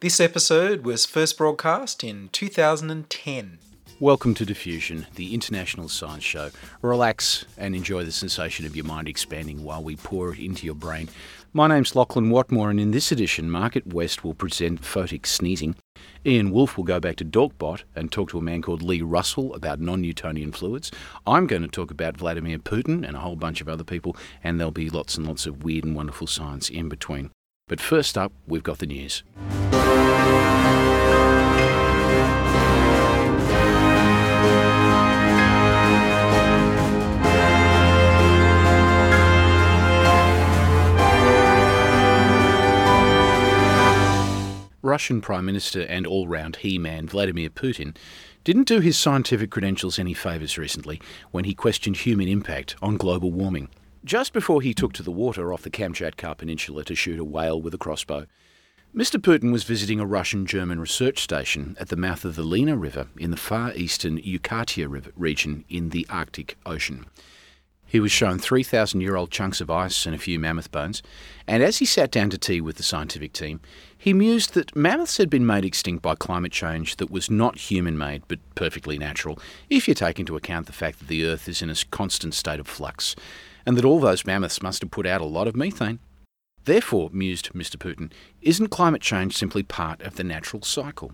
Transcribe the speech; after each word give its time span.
This 0.00 0.20
episode 0.20 0.84
was 0.84 1.04
first 1.04 1.36
broadcast 1.36 2.04
in 2.04 2.28
2010. 2.30 3.58
Welcome 3.98 4.32
to 4.34 4.46
Diffusion, 4.46 5.08
the 5.16 5.34
international 5.34 5.88
science 5.88 6.22
show. 6.22 6.50
Relax 6.82 7.44
and 7.56 7.74
enjoy 7.74 8.04
the 8.04 8.12
sensation 8.12 8.64
of 8.64 8.76
your 8.76 8.84
mind 8.84 9.08
expanding 9.08 9.64
while 9.64 9.82
we 9.82 9.96
pour 9.96 10.32
it 10.32 10.38
into 10.38 10.66
your 10.66 10.76
brain. 10.76 11.08
My 11.52 11.66
name's 11.66 11.96
Lachlan 11.96 12.30
Watmore, 12.30 12.70
and 12.70 12.78
in 12.78 12.92
this 12.92 13.10
edition, 13.10 13.50
Mark 13.50 13.76
West 13.86 14.22
will 14.22 14.34
present 14.34 14.82
photic 14.82 15.26
sneezing. 15.26 15.74
Ian 16.24 16.52
Wolfe 16.52 16.76
will 16.76 16.84
go 16.84 17.00
back 17.00 17.16
to 17.16 17.24
Dorkbot 17.24 17.82
and 17.96 18.12
talk 18.12 18.30
to 18.30 18.38
a 18.38 18.42
man 18.42 18.62
called 18.62 18.82
Lee 18.82 19.02
Russell 19.02 19.52
about 19.52 19.80
non 19.80 20.02
Newtonian 20.02 20.52
fluids. 20.52 20.92
I'm 21.26 21.48
going 21.48 21.62
to 21.62 21.68
talk 21.68 21.90
about 21.90 22.16
Vladimir 22.16 22.60
Putin 22.60 23.04
and 23.04 23.16
a 23.16 23.20
whole 23.20 23.34
bunch 23.34 23.60
of 23.60 23.68
other 23.68 23.82
people, 23.82 24.16
and 24.44 24.60
there'll 24.60 24.70
be 24.70 24.90
lots 24.90 25.16
and 25.16 25.26
lots 25.26 25.44
of 25.44 25.64
weird 25.64 25.82
and 25.82 25.96
wonderful 25.96 26.28
science 26.28 26.70
in 26.70 26.88
between. 26.88 27.32
But 27.66 27.80
first 27.80 28.16
up, 28.16 28.32
we've 28.46 28.62
got 28.62 28.78
the 28.78 28.86
news. 28.86 29.24
Russian 44.98 45.20
Prime 45.20 45.44
Minister 45.44 45.82
and 45.82 46.06
all 46.06 46.26
round 46.26 46.56
he 46.56 46.78
man 46.78 47.06
Vladimir 47.06 47.50
Putin 47.50 47.94
didn't 48.42 48.66
do 48.66 48.80
his 48.80 48.96
scientific 48.96 49.50
credentials 49.50 49.98
any 49.98 50.14
favours 50.14 50.56
recently 50.58 51.00
when 51.30 51.44
he 51.44 51.54
questioned 51.54 51.98
human 51.98 52.26
impact 52.26 52.74
on 52.80 52.96
global 52.96 53.30
warming. 53.30 53.68
Just 54.04 54.32
before 54.32 54.60
he 54.60 54.74
took 54.74 54.92
to 54.94 55.02
the 55.02 55.12
water 55.12 55.52
off 55.52 55.62
the 55.62 55.70
Kamchatka 55.70 56.36
Peninsula 56.36 56.84
to 56.84 56.94
shoot 56.94 57.20
a 57.20 57.24
whale 57.24 57.60
with 57.60 57.74
a 57.74 57.78
crossbow, 57.78 58.26
Mr. 58.94 59.20
Putin 59.20 59.52
was 59.52 59.64
visiting 59.64 60.00
a 60.00 60.06
Russian 60.06 60.46
German 60.46 60.80
research 60.80 61.18
station 61.20 61.76
at 61.78 61.88
the 61.88 61.96
mouth 61.96 62.24
of 62.24 62.36
the 62.36 62.42
Lena 62.42 62.74
River 62.74 63.06
in 63.18 63.30
the 63.30 63.36
far 63.36 63.72
eastern 63.74 64.18
Yakutia 64.18 65.12
region 65.14 65.64
in 65.68 65.90
the 65.90 66.06
Arctic 66.08 66.56
Ocean. 66.64 67.04
He 67.84 68.00
was 68.00 68.10
shown 68.10 68.38
3,000 68.38 69.02
year 69.02 69.14
old 69.14 69.30
chunks 69.30 69.60
of 69.60 69.70
ice 69.70 70.06
and 70.06 70.14
a 70.14 70.18
few 70.18 70.38
mammoth 70.38 70.72
bones, 70.72 71.02
and 71.46 71.62
as 71.62 71.78
he 71.78 71.84
sat 71.84 72.10
down 72.10 72.30
to 72.30 72.38
tea 72.38 72.62
with 72.62 72.76
the 72.76 72.82
scientific 72.82 73.34
team, 73.34 73.60
he 73.96 74.14
mused 74.14 74.54
that 74.54 74.74
mammoths 74.74 75.18
had 75.18 75.28
been 75.28 75.46
made 75.46 75.66
extinct 75.66 76.02
by 76.02 76.14
climate 76.14 76.52
change 76.52 76.96
that 76.96 77.10
was 77.10 77.30
not 77.30 77.58
human 77.58 77.98
made 77.98 78.22
but 78.26 78.38
perfectly 78.54 78.98
natural, 78.98 79.38
if 79.68 79.86
you 79.86 79.92
take 79.92 80.18
into 80.18 80.34
account 80.34 80.66
the 80.66 80.72
fact 80.72 80.98
that 80.98 81.08
the 81.08 81.26
Earth 81.26 81.46
is 81.46 81.60
in 81.60 81.68
a 81.68 81.76
constant 81.90 82.32
state 82.32 82.58
of 82.58 82.66
flux, 82.66 83.14
and 83.66 83.76
that 83.76 83.84
all 83.84 84.00
those 84.00 84.24
mammoths 84.24 84.62
must 84.62 84.80
have 84.80 84.90
put 84.90 85.06
out 85.06 85.20
a 85.20 85.26
lot 85.26 85.46
of 85.46 85.54
methane. 85.54 85.98
Therefore, 86.68 87.08
mused 87.14 87.54
Mr. 87.54 87.76
Putin, 87.76 88.12
isn't 88.42 88.68
climate 88.68 89.00
change 89.00 89.34
simply 89.34 89.62
part 89.62 90.02
of 90.02 90.16
the 90.16 90.22
natural 90.22 90.60
cycle? 90.60 91.12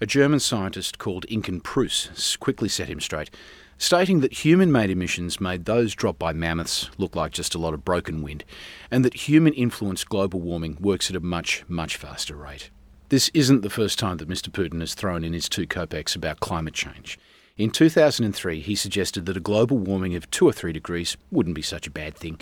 A 0.00 0.06
German 0.06 0.40
scientist 0.40 0.96
called 0.96 1.26
Inken 1.28 1.62
Preuss 1.62 2.34
quickly 2.38 2.70
set 2.70 2.88
him 2.88 2.98
straight, 2.98 3.28
stating 3.76 4.20
that 4.20 4.42
human 4.42 4.72
made 4.72 4.88
emissions 4.88 5.38
made 5.38 5.66
those 5.66 5.94
dropped 5.94 6.18
by 6.18 6.32
mammoths 6.32 6.88
look 6.96 7.14
like 7.14 7.32
just 7.32 7.54
a 7.54 7.58
lot 7.58 7.74
of 7.74 7.84
broken 7.84 8.22
wind, 8.22 8.42
and 8.90 9.04
that 9.04 9.28
human 9.28 9.52
influenced 9.52 10.08
global 10.08 10.40
warming 10.40 10.78
works 10.80 11.10
at 11.10 11.16
a 11.16 11.20
much, 11.20 11.62
much 11.68 11.98
faster 11.98 12.34
rate. 12.34 12.70
This 13.10 13.28
isn't 13.34 13.60
the 13.60 13.68
first 13.68 13.98
time 13.98 14.16
that 14.16 14.30
Mr. 14.30 14.48
Putin 14.48 14.80
has 14.80 14.94
thrown 14.94 15.24
in 15.24 15.34
his 15.34 15.50
two 15.50 15.66
kopecks 15.66 16.16
about 16.16 16.40
climate 16.40 16.72
change. 16.72 17.18
In 17.58 17.70
2003, 17.70 18.60
he 18.60 18.74
suggested 18.74 19.26
that 19.26 19.36
a 19.36 19.40
global 19.40 19.76
warming 19.76 20.14
of 20.14 20.30
2 20.30 20.48
or 20.48 20.52
3 20.54 20.72
degrees 20.72 21.18
wouldn't 21.30 21.54
be 21.54 21.60
such 21.60 21.86
a 21.86 21.90
bad 21.90 22.14
thing, 22.14 22.40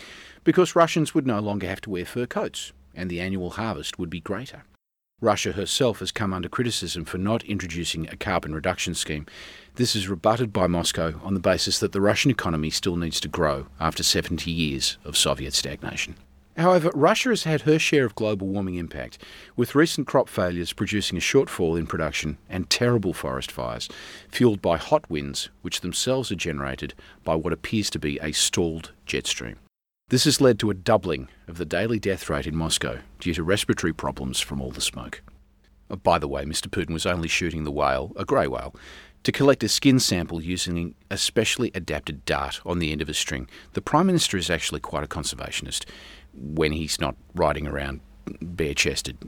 because 0.48 0.74
Russians 0.74 1.14
would 1.14 1.26
no 1.26 1.40
longer 1.40 1.68
have 1.68 1.82
to 1.82 1.90
wear 1.90 2.06
fur 2.06 2.24
coats, 2.24 2.72
and 2.94 3.10
the 3.10 3.20
annual 3.20 3.50
harvest 3.50 3.98
would 3.98 4.08
be 4.08 4.18
greater. 4.18 4.62
Russia 5.20 5.52
herself 5.52 5.98
has 5.98 6.10
come 6.10 6.32
under 6.32 6.48
criticism 6.48 7.04
for 7.04 7.18
not 7.18 7.44
introducing 7.44 8.08
a 8.08 8.16
carbon 8.16 8.54
reduction 8.54 8.94
scheme. 8.94 9.26
This 9.74 9.94
is 9.94 10.08
rebutted 10.08 10.50
by 10.50 10.66
Moscow 10.66 11.20
on 11.22 11.34
the 11.34 11.38
basis 11.38 11.78
that 11.80 11.92
the 11.92 12.00
Russian 12.00 12.30
economy 12.30 12.70
still 12.70 12.96
needs 12.96 13.20
to 13.20 13.28
grow 13.28 13.66
after 13.78 14.02
70 14.02 14.50
years 14.50 14.96
of 15.04 15.18
Soviet 15.18 15.52
stagnation. 15.52 16.14
However, 16.56 16.90
Russia 16.94 17.28
has 17.28 17.44
had 17.44 17.60
her 17.60 17.78
share 17.78 18.06
of 18.06 18.14
global 18.14 18.46
warming 18.46 18.76
impact, 18.76 19.22
with 19.54 19.74
recent 19.74 20.06
crop 20.06 20.30
failures 20.30 20.72
producing 20.72 21.18
a 21.18 21.20
shortfall 21.20 21.78
in 21.78 21.86
production 21.86 22.38
and 22.48 22.70
terrible 22.70 23.12
forest 23.12 23.52
fires, 23.52 23.86
fueled 24.30 24.62
by 24.62 24.78
hot 24.78 25.10
winds, 25.10 25.50
which 25.60 25.82
themselves 25.82 26.32
are 26.32 26.36
generated 26.36 26.94
by 27.22 27.34
what 27.34 27.52
appears 27.52 27.90
to 27.90 27.98
be 27.98 28.18
a 28.22 28.32
stalled 28.32 28.92
jet 29.04 29.26
stream. 29.26 29.58
This 30.10 30.24
has 30.24 30.40
led 30.40 30.58
to 30.60 30.70
a 30.70 30.74
doubling 30.74 31.28
of 31.48 31.58
the 31.58 31.66
daily 31.66 31.98
death 31.98 32.30
rate 32.30 32.46
in 32.46 32.56
Moscow 32.56 33.00
due 33.20 33.34
to 33.34 33.42
respiratory 33.42 33.92
problems 33.92 34.40
from 34.40 34.58
all 34.58 34.70
the 34.70 34.80
smoke. 34.80 35.20
Uh, 35.90 35.96
By 35.96 36.18
the 36.18 36.28
way, 36.28 36.44
Mr. 36.46 36.68
Putin 36.68 36.94
was 36.94 37.04
only 37.04 37.28
shooting 37.28 37.64
the 37.64 37.70
whale, 37.70 38.12
a 38.16 38.24
grey 38.24 38.46
whale, 38.46 38.74
to 39.24 39.32
collect 39.32 39.62
a 39.64 39.68
skin 39.68 39.98
sample 39.98 40.42
using 40.42 40.94
a 41.10 41.18
specially 41.18 41.70
adapted 41.74 42.24
dart 42.24 42.62
on 42.64 42.78
the 42.78 42.90
end 42.90 43.02
of 43.02 43.10
a 43.10 43.14
string. 43.14 43.50
The 43.74 43.82
Prime 43.82 44.06
Minister 44.06 44.38
is 44.38 44.48
actually 44.48 44.80
quite 44.80 45.04
a 45.04 45.08
conservationist 45.08 45.84
when 46.32 46.72
he's 46.72 46.98
not 46.98 47.16
riding 47.34 47.66
around 47.66 48.00
bare 48.40 48.74
chested 48.74 49.18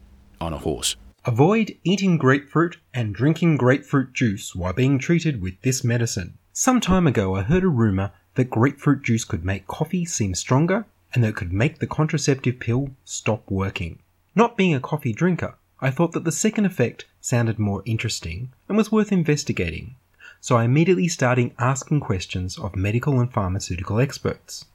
on 0.40 0.54
a 0.54 0.58
horse. 0.58 0.96
Avoid 1.26 1.76
eating 1.84 2.16
grapefruit 2.16 2.78
and 2.94 3.14
drinking 3.14 3.58
grapefruit 3.58 4.14
juice 4.14 4.54
while 4.54 4.72
being 4.72 4.98
treated 4.98 5.42
with 5.42 5.60
this 5.60 5.84
medicine. 5.84 6.38
Some 6.54 6.80
time 6.80 7.06
ago, 7.06 7.36
I 7.36 7.42
heard 7.42 7.64
a 7.64 7.68
rumour 7.68 8.12
that 8.34 8.50
grapefruit 8.50 9.02
juice 9.02 9.24
could 9.24 9.44
make 9.44 9.66
coffee 9.66 10.04
seem 10.04 10.34
stronger 10.34 10.86
and 11.12 11.24
that 11.24 11.30
it 11.30 11.36
could 11.36 11.52
make 11.52 11.78
the 11.78 11.86
contraceptive 11.86 12.60
pill 12.60 12.90
stop 13.04 13.50
working. 13.50 13.98
Not 14.34 14.56
being 14.56 14.74
a 14.74 14.80
coffee 14.80 15.12
drinker, 15.12 15.56
I 15.80 15.90
thought 15.90 16.12
that 16.12 16.24
the 16.24 16.32
second 16.32 16.66
effect 16.66 17.06
sounded 17.20 17.58
more 17.58 17.82
interesting 17.84 18.52
and 18.68 18.76
was 18.76 18.92
worth 18.92 19.10
investigating, 19.10 19.96
so 20.40 20.56
I 20.56 20.64
immediately 20.64 21.08
started 21.08 21.52
asking 21.58 22.00
questions 22.00 22.58
of 22.58 22.76
medical 22.76 23.18
and 23.18 23.32
pharmaceutical 23.32 23.98
experts. 23.98 24.66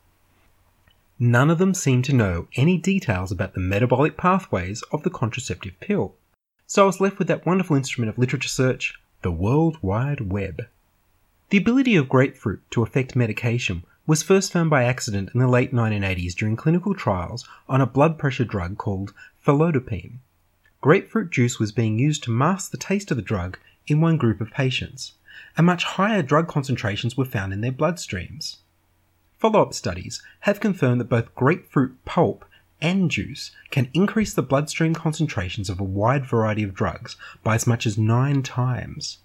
None 1.18 1.50
of 1.50 1.60
them 1.60 1.74
seemed 1.74 2.04
to 2.06 2.14
know 2.14 2.48
any 2.56 2.78
details 2.78 3.32
about 3.32 3.54
the 3.54 3.62
metabolic 3.62 4.18
pathways 4.18 4.84
of 4.92 5.04
the 5.04 5.10
contraceptive 5.10 5.80
pill, 5.80 6.16
so 6.68 6.84
I 6.84 6.88
was 6.88 7.00
left 7.00 7.20
with 7.20 7.28
that 7.30 7.46
wonderful 7.46 7.76
instrument 7.78 8.10
of 8.10 8.18
literature 8.18 8.50
search, 8.50 8.96
the 9.22 9.32
World 9.32 9.78
Wide 9.82 10.32
Web. 10.32 10.68
The 11.50 11.58
ability 11.58 11.96
of 11.96 12.10
grapefruit 12.10 12.64
to 12.72 12.82
affect 12.82 13.16
medication 13.16 13.84
was 14.08 14.24
first 14.24 14.52
found 14.52 14.72
by 14.72 14.84
accident 14.84 15.30
in 15.34 15.40
the 15.40 15.48
late 15.48 15.72
1980s 15.72 16.34
during 16.34 16.56
clinical 16.56 16.96
trials 16.96 17.48
on 17.70 17.82
a 17.82 17.86
blood 17.86 18.18
pressure 18.18 18.46
drug 18.46 18.80
called 18.80 19.14
felodipine. 19.46 20.18
Grapefruit 20.82 21.30
juice 21.30 21.60
was 21.60 21.72
being 21.72 22.00
used 22.00 22.24
to 22.24 22.32
mask 22.32 22.72
the 22.72 22.78
taste 22.78 23.12
of 23.12 23.18
the 23.18 23.24
drug 23.24 23.60
in 23.86 24.02
one 24.02 24.18
group 24.18 24.42
of 24.42 24.50
patients, 24.50 25.14
and 25.56 25.68
much 25.68 25.84
higher 25.84 26.24
drug 26.24 26.48
concentrations 26.48 27.16
were 27.16 27.26
found 27.26 27.54
in 27.54 27.62
their 27.62 27.72
bloodstreams. 27.72 28.58
Follow 29.38 29.62
up 29.62 29.74
studies 29.76 30.24
have 30.42 30.60
confirmed 30.60 31.00
that 31.00 31.10
both 31.10 31.36
grapefruit 31.36 32.04
pulp 32.06 32.44
and 32.82 33.12
juice 33.12 33.52
can 33.70 33.90
increase 33.94 34.34
the 34.34 34.42
bloodstream 34.42 34.96
concentrations 34.96 35.70
of 35.70 35.80
a 35.80 35.84
wide 35.84 36.26
variety 36.26 36.64
of 36.64 36.74
drugs 36.74 37.16
by 37.44 37.54
as 37.54 37.68
much 37.68 37.86
as 37.86 38.00
nine 38.00 38.42
times. 38.42 39.20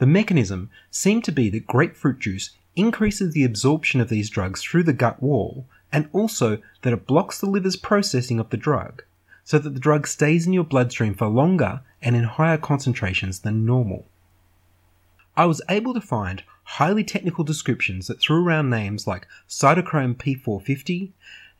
The 0.00 0.06
mechanism 0.06 0.70
seemed 0.90 1.24
to 1.24 1.32
be 1.32 1.50
that 1.50 1.66
grapefruit 1.66 2.20
juice 2.20 2.52
increases 2.74 3.34
the 3.34 3.44
absorption 3.44 4.00
of 4.00 4.08
these 4.08 4.30
drugs 4.30 4.62
through 4.62 4.84
the 4.84 4.94
gut 4.94 5.22
wall, 5.22 5.66
and 5.92 6.08
also 6.14 6.56
that 6.80 6.94
it 6.94 7.06
blocks 7.06 7.38
the 7.38 7.50
liver's 7.50 7.76
processing 7.76 8.40
of 8.40 8.48
the 8.48 8.56
drug, 8.56 9.04
so 9.44 9.58
that 9.58 9.74
the 9.74 9.80
drug 9.80 10.06
stays 10.06 10.46
in 10.46 10.54
your 10.54 10.64
bloodstream 10.64 11.12
for 11.12 11.26
longer 11.26 11.82
and 12.00 12.16
in 12.16 12.24
higher 12.24 12.56
concentrations 12.56 13.40
than 13.40 13.66
normal. 13.66 14.06
I 15.36 15.44
was 15.44 15.60
able 15.68 15.92
to 15.92 16.00
find 16.00 16.44
highly 16.64 17.04
technical 17.04 17.44
descriptions 17.44 18.06
that 18.06 18.20
threw 18.20 18.42
around 18.42 18.70
names 18.70 19.06
like 19.06 19.28
cytochrome 19.50 20.16
P450 20.16 21.10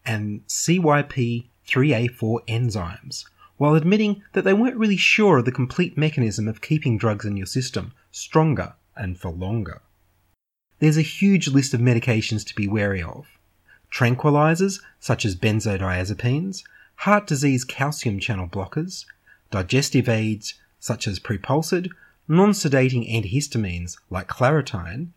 and 0.07 0.47
CYP3A4 0.47 2.47
enzymes, 2.49 3.27
while 3.61 3.75
admitting 3.75 4.23
that 4.33 4.43
they 4.43 4.55
weren't 4.55 4.79
really 4.79 4.97
sure 4.97 5.37
of 5.37 5.45
the 5.45 5.53
complete 5.53 5.95
mechanism 5.95 6.49
of 6.49 6.63
keeping 6.63 6.97
drugs 6.97 7.27
in 7.27 7.37
your 7.37 7.45
system 7.45 7.93
stronger 8.11 8.73
and 8.97 9.21
for 9.21 9.29
longer. 9.31 9.83
There's 10.79 10.97
a 10.97 11.03
huge 11.03 11.47
list 11.47 11.75
of 11.75 11.81
medications 11.83 12.43
to 12.47 12.55
be 12.55 12.67
wary 12.67 13.03
of. 13.03 13.27
Tranquilizers, 13.93 14.81
such 14.99 15.27
as 15.27 15.37
benzodiazepines, 15.37 16.63
heart 16.95 17.27
disease 17.27 17.67
calcium 17.67 18.19
channel 18.19 18.49
blockers, 18.49 19.05
digestive 19.51 20.09
aids, 20.09 20.55
such 20.79 21.07
as 21.07 21.19
Prepulsid, 21.19 21.91
non 22.27 22.53
sedating 22.53 23.13
antihistamines 23.13 23.99
like 24.09 24.27
Claritine, 24.27 25.13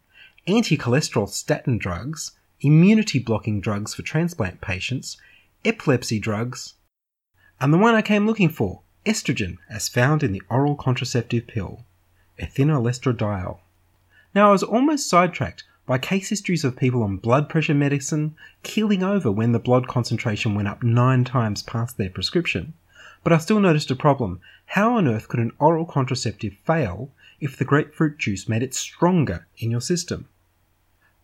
anti 0.48 0.78
cholesterol 0.78 1.30
statin 1.30 1.78
drugs, 1.78 2.34
immunity 2.60 3.20
blocking 3.20 3.62
drugs 3.62 3.94
for 3.94 4.02
transplant 4.02 4.60
patients, 4.60 5.16
epilepsy 5.64 6.20
drugs, 6.20 6.74
and 7.64 7.74
the 7.74 7.78
one 7.78 7.96
I 7.96 8.02
came 8.02 8.28
looking 8.28 8.50
for, 8.50 8.82
estrogen, 9.06 9.58
as 9.70 9.88
found 9.88 10.22
in 10.22 10.34
the 10.34 10.42
oral 10.50 10.76
contraceptive 10.76 11.48
pill, 11.48 11.86
ethinylestradiol. 12.38 13.60
Now, 14.36 14.50
I 14.50 14.52
was 14.52 14.64
almost 14.64 15.08
sidetracked 15.08 15.64
by 15.86 15.98
case 15.98 16.28
histories 16.28 16.66
of 16.66 16.76
people 16.76 17.04
on 17.04 17.16
blood 17.16 17.48
pressure 17.48 17.74
medicine 17.74 18.36
keeling 18.64 19.02
over 19.02 19.32
when 19.32 19.54
the 19.54 19.60
blood 19.60 19.88
concentration 19.88 20.56
went 20.56 20.68
up 20.68 20.84
nine 20.84 21.24
times 21.24 21.64
past 21.64 21.98
their 21.98 22.10
prescription. 22.10 22.74
But 23.24 23.32
I 23.32 23.38
still 23.38 23.62
noticed 23.62 23.90
a 23.92 23.96
problem. 23.96 24.42
How 24.66 24.98
on 24.98 25.08
earth 25.08 25.30
could 25.30 25.40
an 25.40 25.54
oral 25.58 25.86
contraceptive 25.86 26.58
fail 26.66 27.12
if 27.40 27.56
the 27.56 27.64
grapefruit 27.64 28.18
juice 28.18 28.50
made 28.50 28.62
it 28.62 28.74
stronger 28.74 29.48
in 29.58 29.72
your 29.72 29.80
system? 29.80 30.28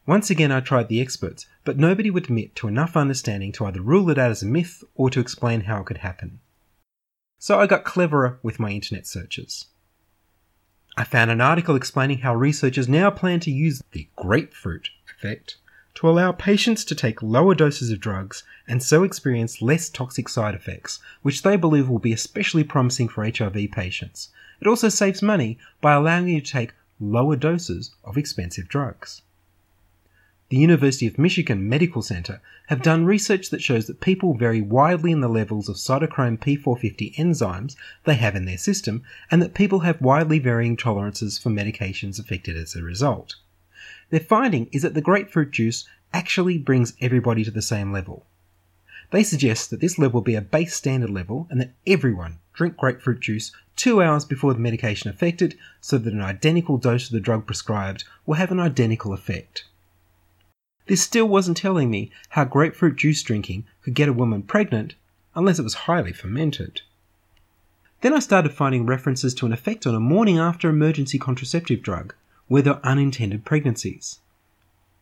Once 0.09 0.31
again, 0.31 0.51
I 0.51 0.59
tried 0.59 0.88
the 0.88 1.01
experts, 1.01 1.45
but 1.63 1.77
nobody 1.77 2.09
would 2.09 2.23
admit 2.23 2.56
to 2.56 2.67
enough 2.67 2.97
understanding 2.97 3.51
to 3.51 3.65
either 3.67 3.79
rule 3.79 4.09
it 4.09 4.17
out 4.17 4.31
as 4.31 4.41
a 4.41 4.47
myth 4.47 4.83
or 4.95 5.11
to 5.11 5.19
explain 5.19 5.61
how 5.61 5.81
it 5.81 5.85
could 5.85 6.00
happen. 6.00 6.39
So 7.38 7.59
I 7.59 7.67
got 7.67 7.83
cleverer 7.83 8.39
with 8.41 8.59
my 8.59 8.71
internet 8.71 9.06
searches. 9.06 9.67
I 10.97 11.03
found 11.03 11.29
an 11.29 11.41
article 11.41 11.75
explaining 11.75 12.17
how 12.17 12.33
researchers 12.33 12.89
now 12.89 13.11
plan 13.11 13.39
to 13.41 13.51
use 13.51 13.83
the 13.91 14.07
grapefruit 14.15 14.89
effect 15.15 15.57
to 15.94 16.09
allow 16.09 16.31
patients 16.31 16.83
to 16.85 16.95
take 16.95 17.21
lower 17.21 17.53
doses 17.53 17.91
of 17.91 18.00
drugs 18.00 18.41
and 18.67 18.81
so 18.81 19.03
experience 19.03 19.61
less 19.61 19.91
toxic 19.91 20.27
side 20.27 20.56
effects, 20.56 20.97
which 21.21 21.44
they 21.44 21.56
believe 21.56 21.88
will 21.88 22.00
be 22.00 22.13
especially 22.13 22.63
promising 22.63 23.09
for 23.09 23.23
HIV 23.23 23.69
patients. 23.73 24.29
It 24.59 24.65
also 24.65 24.89
saves 24.89 25.21
money 25.21 25.59
by 25.81 25.94
allowing 25.94 26.29
you 26.29 26.41
to 26.41 26.51
take 26.51 26.73
lower 27.00 27.35
doses 27.35 27.91
of 28.03 28.17
expensive 28.17 28.67
drugs. 28.67 29.21
The 30.49 30.57
University 30.57 31.05
of 31.05 31.19
Michigan 31.19 31.69
Medical 31.69 32.01
Center 32.01 32.41
have 32.69 32.81
done 32.81 33.05
research 33.05 33.51
that 33.51 33.61
shows 33.61 33.85
that 33.85 34.01
people 34.01 34.33
vary 34.33 34.61
widely 34.61 35.11
in 35.11 35.21
the 35.21 35.27
levels 35.27 35.69
of 35.69 35.75
cytochrome 35.75 36.39
P450 36.39 37.15
enzymes 37.17 37.75
they 38.05 38.15
have 38.15 38.35
in 38.35 38.45
their 38.45 38.57
system, 38.57 39.03
and 39.29 39.43
that 39.43 39.53
people 39.53 39.81
have 39.81 40.01
widely 40.01 40.39
varying 40.39 40.75
tolerances 40.75 41.37
for 41.37 41.51
medications 41.51 42.19
affected 42.19 42.57
as 42.57 42.75
a 42.75 42.81
result. 42.81 43.35
Their 44.09 44.21
finding 44.21 44.69
is 44.71 44.81
that 44.81 44.95
the 44.95 45.01
grapefruit 45.01 45.51
juice 45.51 45.87
actually 46.13 46.57
brings 46.57 46.93
everybody 46.99 47.43
to 47.43 47.51
the 47.51 47.61
same 47.61 47.91
level. 47.91 48.25
They 49.11 49.23
suggest 49.23 49.69
that 49.69 49.81
this 49.81 49.99
level 49.99 50.21
be 50.21 50.33
a 50.33 50.41
base 50.41 50.73
standard 50.73 51.11
level 51.11 51.45
and 51.51 51.61
that 51.61 51.73
everyone 51.85 52.39
drink 52.53 52.75
grapefruit 52.75 53.19
juice 53.19 53.51
two 53.75 54.01
hours 54.01 54.25
before 54.25 54.55
the 54.55 54.59
medication 54.59 55.11
affected 55.11 55.59
so 55.79 55.99
that 55.99 56.11
an 56.11 56.21
identical 56.21 56.79
dose 56.79 57.05
of 57.05 57.11
the 57.11 57.19
drug 57.19 57.45
prescribed 57.45 58.03
will 58.25 58.33
have 58.33 58.51
an 58.51 58.59
identical 58.59 59.13
effect. 59.13 59.65
This 60.89 61.03
still 61.03 61.27
wasn't 61.27 61.56
telling 61.56 61.91
me 61.91 62.09
how 62.30 62.45
grapefruit 62.45 62.95
juice 62.95 63.21
drinking 63.21 63.65
could 63.83 63.94
get 63.94 64.09
a 64.09 64.13
woman 64.13 64.41
pregnant 64.41 64.95
unless 65.36 65.59
it 65.59 65.63
was 65.63 65.86
highly 65.86 66.12
fermented. 66.12 66.81
Then 68.01 68.12
I 68.12 68.18
started 68.18 68.53
finding 68.53 68.88
references 68.88 69.36
to 69.36 69.45
an 69.45 69.53
effect 69.53 69.86
on 69.86 69.94
a 69.94 70.00
morning 70.00 70.39
after 70.39 70.68
emergency 70.68 71.19
contraceptive 71.19 71.83
drug 71.83 72.15
where 72.47 72.63
there 72.63 72.83
unintended 72.83 73.45
pregnancies. 73.45 74.19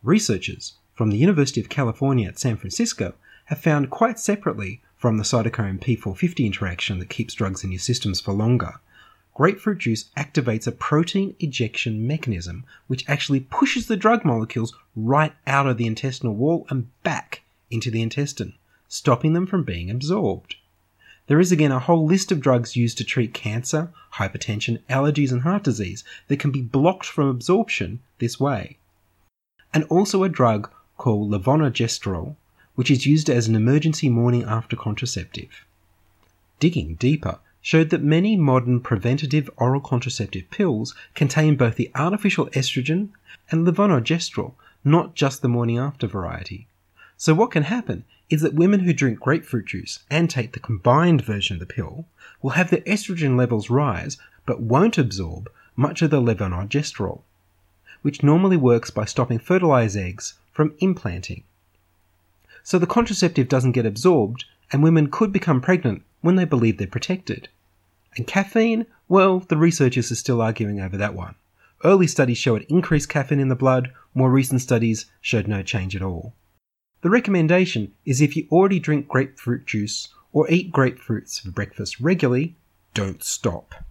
Researchers 0.03 0.73
from 0.93 1.09
the 1.09 1.17
University 1.17 1.61
of 1.61 1.69
California 1.69 2.27
at 2.27 2.37
San 2.37 2.57
Francisco 2.57 3.13
have 3.45 3.61
found 3.61 3.89
quite 3.89 4.19
separately 4.19 4.81
from 4.97 5.17
the 5.17 5.23
cytochrome 5.23 5.79
P450 5.79 6.45
interaction 6.45 6.99
that 6.99 7.09
keeps 7.09 7.33
drugs 7.33 7.63
in 7.63 7.71
your 7.71 7.79
systems 7.79 8.19
for 8.19 8.33
longer 8.33 8.81
grapefruit 9.37 9.77
juice 9.77 10.05
activates 10.17 10.65
a 10.65 10.71
protein 10.71 11.35
ejection 11.39 12.07
mechanism 12.07 12.65
which 12.87 13.07
actually 13.07 13.39
pushes 13.39 13.85
the 13.85 13.95
drug 13.95 14.25
molecules 14.25 14.73
right 14.95 15.33
out 15.45 15.67
of 15.67 15.77
the 15.77 15.85
intestinal 15.85 16.33
wall 16.33 16.65
and 16.71 16.87
back 17.03 17.43
into 17.69 17.91
the 17.91 18.01
intestine, 18.01 18.55
stopping 18.87 19.33
them 19.33 19.45
from 19.45 19.63
being 19.63 19.91
absorbed. 19.91 20.55
There 21.27 21.39
is 21.39 21.51
again 21.51 21.71
a 21.71 21.77
whole 21.77 22.03
list 22.03 22.31
of 22.31 22.39
drugs 22.39 22.75
used 22.75 22.97
to 22.97 23.03
treat 23.03 23.35
cancer, 23.35 23.91
hypertension, 24.15 24.79
allergies, 24.89 25.31
and 25.31 25.43
heart 25.43 25.63
disease 25.63 26.03
that 26.29 26.39
can 26.39 26.49
be 26.49 26.63
blocked 26.63 27.05
from 27.05 27.27
absorption 27.27 27.99
this 28.17 28.39
way. 28.39 28.77
And 29.71 29.83
also 29.83 30.23
a 30.23 30.29
drug 30.29 30.71
called 30.97 31.29
levonorgestrel, 31.29 32.35
which 32.73 32.89
is 32.89 33.05
used 33.05 33.29
as 33.29 33.47
an 33.47 33.55
emergency 33.55 34.09
morning 34.09 34.45
after 34.45 34.75
contraceptive. 34.75 35.63
Digging 36.59 36.95
deeper, 36.95 37.37
showed 37.61 37.89
that 37.89 38.03
many 38.03 38.35
modern 38.35 38.79
preventative 38.79 39.49
oral 39.57 39.81
contraceptive 39.81 40.49
pills 40.51 40.95
contain 41.15 41.55
both 41.55 41.75
the 41.75 41.91
artificial 41.95 42.47
estrogen 42.47 43.09
and 43.51 43.65
levonorgestrel, 43.65 44.53
not 44.83 45.15
just 45.15 45.41
the 45.41 45.49
morning 45.49 45.77
after 45.77 46.07
variety. 46.07 46.67
So, 47.17 47.33
what 47.33 47.51
can 47.51 47.63
happen 47.63 48.05
is 48.29 48.41
that 48.41 48.53
women 48.53 48.81
who 48.81 48.93
drink 48.93 49.19
grapefruit 49.19 49.65
juice 49.65 49.99
and 50.09 50.29
take 50.29 50.51
the 50.53 50.59
combined 50.59 51.23
version 51.23 51.55
of 51.55 51.59
the 51.59 51.65
pill 51.65 52.05
will 52.41 52.51
have 52.51 52.69
their 52.69 52.81
estrogen 52.81 53.37
levels 53.37 53.69
rise 53.69 54.17
but 54.45 54.61
won't 54.61 54.97
absorb 54.97 55.49
much 55.75 56.01
of 56.01 56.09
the 56.09 56.21
levonorgestrel, 56.21 57.21
which 58.01 58.23
normally 58.23 58.57
works 58.57 58.89
by 58.89 59.05
stopping 59.05 59.39
fertilized 59.39 59.97
eggs 59.97 60.35
from 60.51 60.73
implanting. 60.79 61.43
So 62.63 62.77
the 62.77 62.87
contraceptive 62.87 63.47
doesn't 63.47 63.71
get 63.71 63.85
absorbed, 63.85 64.45
and 64.71 64.83
women 64.83 65.09
could 65.09 65.31
become 65.31 65.61
pregnant 65.61 66.03
when 66.27 66.35
they 66.35 66.43
believe 66.43 66.77
they're 66.77 66.87
protected. 66.87 67.47
And 68.17 68.27
caffeine? 68.27 68.85
Well, 69.07 69.39
the 69.39 69.55
researchers 69.55 70.11
are 70.11 70.15
still 70.15 70.41
arguing 70.41 70.81
over 70.81 70.97
that 70.97 71.15
one. 71.15 71.35
Early 71.85 72.05
studies 72.05 72.37
show 72.37 72.57
it 72.57 72.65
increased 72.67 73.07
caffeine 73.07 73.39
in 73.39 73.47
the 73.47 73.55
blood, 73.55 73.93
more 74.13 74.29
recent 74.29 74.59
studies 74.59 75.05
showed 75.21 75.47
no 75.47 75.63
change 75.63 75.95
at 75.95 76.01
all. 76.01 76.33
The 76.99 77.09
recommendation 77.09 77.93
is 78.03 78.19
if 78.19 78.35
you 78.35 78.45
already 78.51 78.77
drink 78.77 79.07
grapefruit 79.07 79.65
juice 79.65 80.09
or 80.33 80.51
eat 80.51 80.73
grapefruits 80.73 81.39
for 81.39 81.51
breakfast 81.51 82.01
regularly, 82.01 82.57
don't 82.93 83.23
stop. 83.23 83.85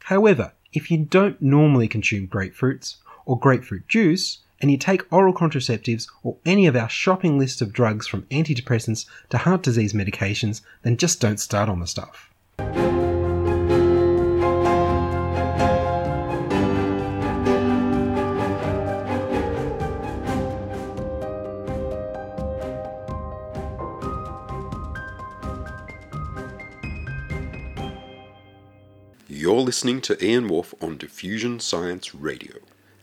However, 0.00 0.52
if 0.74 0.90
you 0.90 0.98
don't 0.98 1.40
normally 1.40 1.88
consume 1.88 2.28
grapefruits 2.28 2.96
or 3.24 3.38
grapefruit 3.38 3.88
juice, 3.88 4.40
and 4.60 4.70
you 4.70 4.76
take 4.76 5.10
oral 5.12 5.34
contraceptives 5.34 6.08
or 6.22 6.36
any 6.44 6.66
of 6.66 6.76
our 6.76 6.88
shopping 6.88 7.38
list 7.38 7.62
of 7.62 7.72
drugs 7.72 8.06
from 8.06 8.22
antidepressants 8.24 9.06
to 9.30 9.38
heart 9.38 9.62
disease 9.62 9.92
medications, 9.92 10.62
then 10.82 10.96
just 10.96 11.20
don't 11.20 11.40
start 11.40 11.68
on 11.68 11.80
the 11.80 11.86
stuff. 11.86 12.30
You're 29.30 29.60
listening 29.60 30.00
to 30.02 30.24
Ian 30.24 30.48
Wolfe 30.48 30.74
on 30.82 30.98
Diffusion 30.98 31.60
Science 31.60 32.14
Radio. 32.14 32.56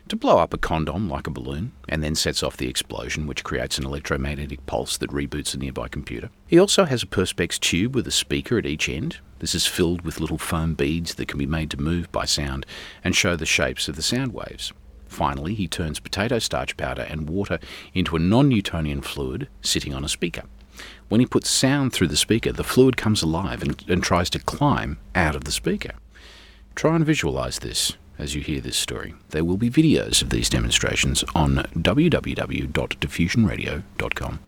to 0.07 0.14
blow 0.14 0.38
up 0.38 0.54
a 0.54 0.59
condom 0.59 1.09
like 1.09 1.26
a 1.26 1.33
balloon, 1.33 1.73
and 1.88 2.00
then 2.00 2.14
sets 2.14 2.45
off 2.45 2.57
the 2.57 2.69
explosion, 2.69 3.26
which 3.26 3.43
creates 3.43 3.76
an 3.76 3.85
electromagnetic 3.85 4.64
pulse 4.66 4.97
that 4.99 5.11
reboots 5.11 5.52
a 5.52 5.59
nearby 5.59 5.88
computer. 5.88 6.31
He 6.47 6.61
also 6.61 6.85
has 6.85 7.02
a 7.02 7.07
Perspex 7.07 7.59
tube 7.59 7.97
with 7.97 8.07
a 8.07 8.12
speaker 8.12 8.57
at 8.57 8.66
each 8.66 8.88
end. 8.88 9.19
This 9.40 9.57
is 9.57 9.66
filled 9.66 10.02
with 10.02 10.21
little 10.21 10.38
foam 10.38 10.75
beads 10.75 11.16
that 11.16 11.26
can 11.26 11.40
be 11.40 11.47
made 11.47 11.73
to 11.73 11.81
move 11.81 12.12
by 12.12 12.25
sound 12.25 12.66
and 13.02 13.16
show 13.16 13.35
the 13.35 13.47
shapes 13.47 13.88
of 13.88 13.97
the 13.97 14.02
sound 14.02 14.33
waves. 14.33 14.73
Finally, 15.14 15.54
he 15.54 15.68
turns 15.68 16.00
potato 16.00 16.40
starch 16.40 16.76
powder 16.76 17.02
and 17.02 17.30
water 17.30 17.61
into 17.94 18.16
a 18.16 18.18
non 18.18 18.49
Newtonian 18.49 19.00
fluid 19.00 19.47
sitting 19.62 19.94
on 19.94 20.04
a 20.04 20.09
speaker. 20.09 20.42
When 21.09 21.21
he 21.21 21.26
puts 21.26 21.49
sound 21.49 21.92
through 21.92 22.09
the 22.09 22.16
speaker, 22.16 22.50
the 22.50 22.64
fluid 22.64 22.97
comes 22.97 23.23
alive 23.23 23.62
and, 23.62 23.80
and 23.88 24.02
tries 24.02 24.28
to 24.30 24.40
climb 24.40 24.99
out 25.14 25.37
of 25.37 25.44
the 25.44 25.52
speaker. 25.52 25.92
Try 26.75 26.97
and 26.97 27.06
visualize 27.06 27.61
this 27.61 27.92
as 28.18 28.35
you 28.35 28.42
hear 28.42 28.61
this 28.61 28.76
story. 28.76 29.14
There 29.30 29.44
will 29.44 29.56
be 29.56 29.71
videos 29.71 30.21
of 30.21 30.30
these 30.30 30.50
demonstrations 30.50 31.23
on 31.33 31.59
www.diffusionradio.com. 31.76 34.40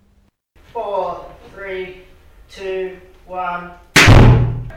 Four, 0.72 1.30
three, 1.54 2.00
two, 2.50 2.98
one. 3.24 3.70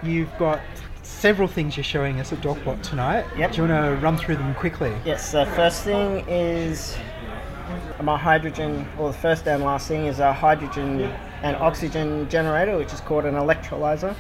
You've 0.03 0.35
got 0.37 0.61
several 1.03 1.47
things 1.47 1.75
you're 1.75 1.83
showing 1.83 2.19
us 2.19 2.31
at 2.31 2.39
Dorkbot 2.39 2.81
tonight. 2.81 3.25
Yep. 3.37 3.51
Do 3.51 3.57
you 3.61 3.67
want 3.67 3.85
to 3.85 4.01
run 4.01 4.17
through 4.17 4.37
them 4.37 4.55
quickly? 4.55 4.93
Yes, 5.05 5.31
the 5.31 5.45
first 5.47 5.83
thing 5.83 6.25
is 6.27 6.97
My 8.01 8.17
hydrogen, 8.17 8.87
or 8.97 9.11
the 9.11 9.17
first 9.17 9.47
and 9.47 9.63
last 9.63 9.87
thing, 9.87 10.05
is 10.05 10.19
a 10.19 10.33
hydrogen 10.33 11.01
and 11.43 11.55
oxygen 11.57 12.27
generator, 12.29 12.77
which 12.77 12.93
is 12.93 13.01
called 13.01 13.25
an 13.25 13.35
electrolyzer. 13.35 14.15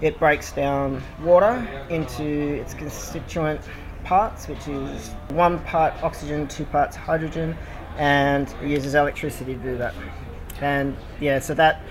It 0.00 0.18
breaks 0.18 0.52
down 0.52 1.02
water 1.22 1.68
into 1.90 2.24
its 2.24 2.74
constituent 2.74 3.60
parts, 4.02 4.48
which 4.48 4.66
is 4.66 5.10
one 5.28 5.58
part 5.60 5.92
oxygen, 6.02 6.48
two 6.48 6.64
parts 6.64 6.96
hydrogen, 6.96 7.56
and 7.96 8.52
it 8.62 8.68
uses 8.68 8.94
electricity 8.94 9.54
to 9.54 9.60
do 9.60 9.76
that. 9.76 9.94
And 10.60 10.96
yeah, 11.20 11.38
so 11.38 11.54
that 11.54 11.82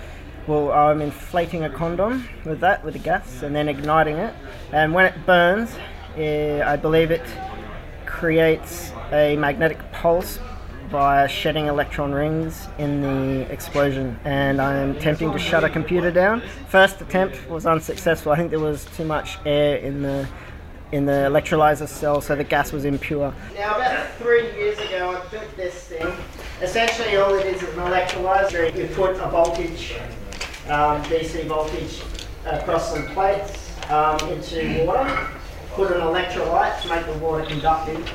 well, 0.48 0.72
I'm 0.72 1.02
inflating 1.02 1.64
a 1.64 1.70
condom 1.70 2.28
with 2.46 2.60
that, 2.62 2.84
with 2.84 2.94
the 2.94 3.00
gas, 3.00 3.44
and 3.44 3.56
then 3.56 3.68
igniting 3.68 4.18
it. 4.18 4.34
And 4.72 4.94
when 4.94 5.06
it 5.06 5.26
burns, 5.26 5.72
eh, 6.18 6.62
I 6.66 6.76
believe 6.76 7.12
it 7.12 7.26
creates 8.06 8.92
a 9.12 9.36
magnetic 9.38 9.80
pulse 9.92 10.40
by 10.92 11.28
shedding 11.28 11.68
electron 11.68 12.12
rings 12.12 12.68
in 12.78 13.02
the 13.02 13.52
explosion. 13.52 14.20
And 14.24 14.62
I'm 14.62 14.96
attempting 14.96 15.32
to 15.32 15.40
shut 15.40 15.64
a 15.64 15.70
computer 15.70 16.12
down. 16.12 16.42
First 16.68 17.00
attempt 17.02 17.48
was 17.50 17.66
unsuccessful. 17.66 18.32
I 18.32 18.38
think 18.38 18.50
there 18.50 18.60
was 18.60 18.86
too 18.98 19.06
much 19.06 19.38
air 19.46 19.78
in 19.78 20.02
the 20.02 20.28
in 20.92 21.06
the 21.06 21.12
electrolyzer 21.12 21.88
cell, 21.88 22.20
so 22.20 22.36
the 22.36 22.44
gas 22.44 22.72
was 22.72 22.84
impure. 22.84 23.32
Now, 23.54 23.76
about 23.76 24.10
three 24.16 24.52
years 24.56 24.80
ago, 24.80 25.22
I 25.22 25.30
built 25.30 25.56
this 25.56 25.84
thing. 25.84 26.12
Essentially, 26.64 27.16
all 27.18 27.36
it 27.36 27.46
is 27.46 27.62
is 27.62 27.70
an 27.70 27.80
electrolyzer. 27.82 28.76
You 28.76 28.88
put 28.96 29.12
a 29.12 29.30
voltage 29.30 29.96
um, 30.70 31.02
DC 31.04 31.46
voltage 31.46 32.02
across 32.46 32.94
some 32.94 33.06
plates 33.08 33.72
um, 33.90 34.20
into 34.30 34.86
water, 34.86 35.28
put 35.72 35.92
an 35.92 36.02
electrolyte 36.02 36.82
to 36.82 36.90
make 36.90 37.06
the 37.06 37.14
water 37.14 37.46
conductive, 37.46 38.10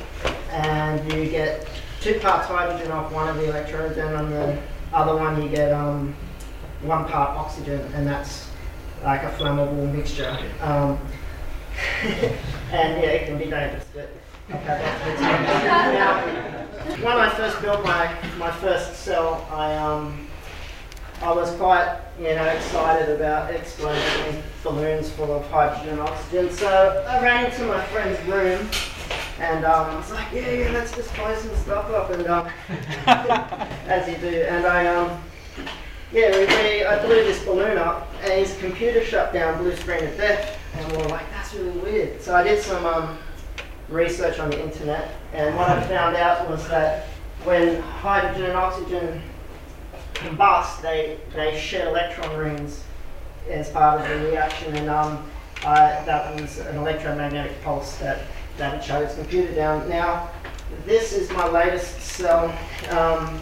and 0.51 1.11
you 1.11 1.29
get 1.29 1.67
two 2.01 2.19
parts 2.19 2.47
hydrogen 2.47 2.91
off 2.91 3.11
one 3.11 3.27
of 3.27 3.35
the 3.37 3.49
electrodes, 3.49 3.97
and 3.97 4.15
on 4.15 4.29
the 4.29 4.57
other 4.93 5.15
one 5.15 5.41
you 5.41 5.49
get 5.49 5.71
um, 5.73 6.15
one 6.81 7.05
part 7.05 7.37
oxygen, 7.37 7.81
and 7.93 8.07
that's 8.07 8.49
like 9.03 9.23
a 9.23 9.31
flammable 9.31 9.93
mixture. 9.93 10.37
Um, 10.61 10.97
and 12.03 13.01
yeah, 13.01 13.09
it 13.09 13.27
can 13.27 13.37
be 13.37 13.45
dangerous, 13.45 13.85
but 13.93 14.09
now, 14.49 14.59
when 17.01 17.17
I 17.17 17.29
first 17.35 17.61
built 17.61 17.83
my, 17.83 18.15
my 18.37 18.51
first 18.51 18.97
cell, 18.97 19.47
I 19.51 19.75
um, 19.75 20.24
I 21.21 21.31
was 21.31 21.51
quite, 21.55 21.99
you 22.19 22.35
know, 22.35 22.45
excited 22.45 23.15
about 23.15 23.51
exploding 23.51 24.43
balloons 24.63 25.09
full 25.11 25.33
of 25.33 25.45
hydrogen 25.49 25.93
and 25.93 26.01
oxygen. 26.01 26.51
So 26.51 27.05
I 27.07 27.21
ran 27.21 27.45
into 27.45 27.65
my 27.65 27.83
friend's 27.85 28.21
room 28.25 28.69
and 29.39 29.65
um, 29.65 29.89
I 29.89 29.95
was 29.95 30.11
like, 30.11 30.27
yeah, 30.33 30.51
yeah, 30.51 30.69
let's 30.71 30.95
just 30.95 31.13
blow 31.15 31.35
some 31.35 31.55
stuff 31.57 31.89
up. 31.91 32.09
And 32.11 32.27
um, 32.27 32.49
as 33.87 34.07
you 34.07 34.17
do. 34.17 34.41
And 34.41 34.65
I, 34.65 34.87
um, 34.87 35.21
yeah, 36.11 36.31
we, 36.31 36.45
we, 36.45 36.85
I 36.85 37.03
blew 37.05 37.15
this 37.15 37.43
balloon 37.43 37.77
up 37.77 38.11
and 38.21 38.33
his 38.33 38.57
computer 38.57 39.03
shut 39.03 39.33
down, 39.33 39.57
blue 39.57 39.75
screen 39.75 40.03
of 40.05 40.17
death. 40.17 40.59
And 40.73 40.91
we 40.91 40.97
were 40.97 41.09
like, 41.09 41.29
that's 41.31 41.53
really 41.53 41.77
weird. 41.79 42.21
So 42.21 42.35
I 42.35 42.43
did 42.43 42.61
some 42.61 42.85
um, 42.85 43.17
research 43.89 44.39
on 44.39 44.49
the 44.49 44.61
internet. 44.61 45.11
And 45.33 45.55
what 45.55 45.69
I 45.69 45.85
found 45.87 46.15
out 46.15 46.49
was 46.49 46.67
that 46.67 47.07
when 47.43 47.81
hydrogen 47.81 48.45
and 48.45 48.53
oxygen 48.53 49.21
combust, 50.15 50.81
they, 50.81 51.19
they 51.33 51.59
shed 51.59 51.87
electron 51.87 52.35
rings 52.37 52.83
as 53.49 53.69
part 53.69 54.01
of 54.01 54.07
the 54.07 54.27
reaction, 54.27 54.75
and 54.75 54.89
um, 54.89 55.29
uh, 55.63 56.03
that 56.05 56.39
was 56.39 56.59
an 56.59 56.77
electromagnetic 56.77 57.61
pulse 57.63 57.97
that, 57.97 58.23
that 58.57 58.75
it 58.75 58.83
shut 58.83 59.03
its 59.03 59.15
computer 59.15 59.53
down. 59.53 59.87
Now, 59.87 60.29
this 60.85 61.13
is 61.13 61.29
my 61.31 61.47
latest 61.47 61.99
cell. 62.01 62.55
Um, 62.89 63.39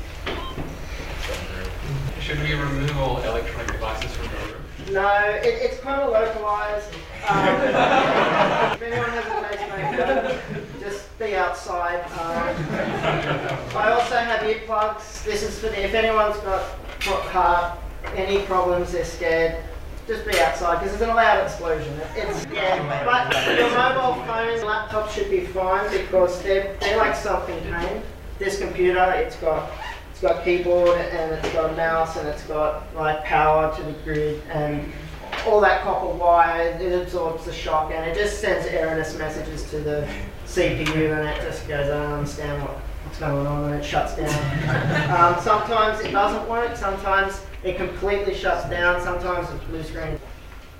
Should 2.20 2.39
we 2.39 2.53
remove 2.53 2.98
all 2.98 3.18
electronic 3.24 3.68
devices 3.72 4.12
from 4.15 4.27
the 4.27 4.53
room? 4.53 4.63
no, 4.92 5.20
it, 5.30 5.46
it's 5.46 5.80
kind 5.80 6.01
of 6.01 6.12
localized. 6.12 6.89
Um, 7.27 7.48
if 8.74 8.82
anyone 8.82 9.10
has 9.10 9.25
a 9.25 9.58
pacemaker, 9.58 10.42
just 10.82 11.18
be 11.20 11.36
outside. 11.36 12.03
Um, 12.20 13.77
I 13.77 13.92
also 13.92 14.15
have 14.18 14.33
earplugs. 14.44 15.24
This 15.24 15.44
is 15.44 15.58
for 15.60 15.68
the, 15.68 15.84
if 15.84 15.94
anyone's 15.94 16.38
got 16.38 16.64
heart, 17.02 17.80
any 18.16 18.44
problems, 18.46 18.92
they're 18.92 19.06
scared. 19.06 19.64
Just 20.06 20.26
be 20.26 20.38
outside 20.40 20.80
because 20.80 20.94
it's 20.94 21.02
an 21.02 21.12
allowed 21.12 21.44
explosion. 21.44 21.98
It's 22.16 22.46
yeah, 22.54 23.06
but 23.06 23.58
your 23.58 23.70
mobile 23.70 24.22
phones, 24.26 24.62
laptops 24.62 25.12
should 25.12 25.30
be 25.30 25.46
fine 25.46 25.90
because 25.92 26.42
they're 26.44 26.76
they're 26.82 26.98
like 26.98 27.16
self-contained. 27.16 28.04
This 28.38 28.60
computer, 28.60 29.12
it's 29.14 29.38
got 29.38 29.72
it's 30.12 30.20
got 30.20 30.44
keyboard 30.44 30.98
and 30.98 31.34
it's 31.34 31.54
got 31.54 31.72
a 31.72 31.76
mouse 31.78 32.18
and 32.18 32.28
it's 32.28 32.44
got 32.44 32.94
like 32.96 33.24
power 33.24 33.74
to 33.78 33.84
the 33.84 33.94
grid 34.04 34.42
and 34.50 34.92
all 35.48 35.62
that 35.62 35.84
copper 35.84 36.08
wire. 36.08 36.78
It 36.80 37.02
absorbs 37.02 37.46
the 37.46 37.54
shock 37.54 37.92
and 37.94 38.10
it 38.10 38.16
just 38.16 38.42
sends 38.42 38.68
erroneous 38.68 39.18
messages 39.18 39.70
to 39.70 39.80
the 39.80 40.08
CPU 40.46 41.18
and 41.18 41.28
it 41.28 41.42
just 41.42 41.68
goes, 41.68 41.90
I 41.90 41.98
don't 41.98 42.12
understand 42.12 42.62
what, 42.62 42.80
what's 43.13 43.32
going 43.32 43.46
on 43.46 43.72
and 43.72 43.75
it 43.75 43.86
shuts 43.86 44.15
down. 44.15 44.27
um, 45.36 45.39
sometimes 45.43 46.00
it 46.00 46.12
doesn't 46.12 46.50
work, 46.50 46.75
sometimes 46.75 47.41
it 47.63 47.77
completely 47.77 48.34
shuts 48.34 48.67
down, 48.70 49.00
sometimes 49.01 49.48
it's 49.51 49.63
blue 49.65 49.84
screen. 49.84 50.20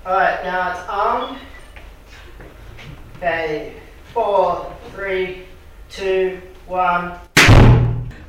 Alright, 0.04 0.42
now 0.42 0.72
it's 0.72 0.80
armed. 0.88 1.38
Okay, 3.18 3.74
four, 4.12 4.74
three, 4.94 5.44
two, 5.88 6.40
one. 6.66 7.16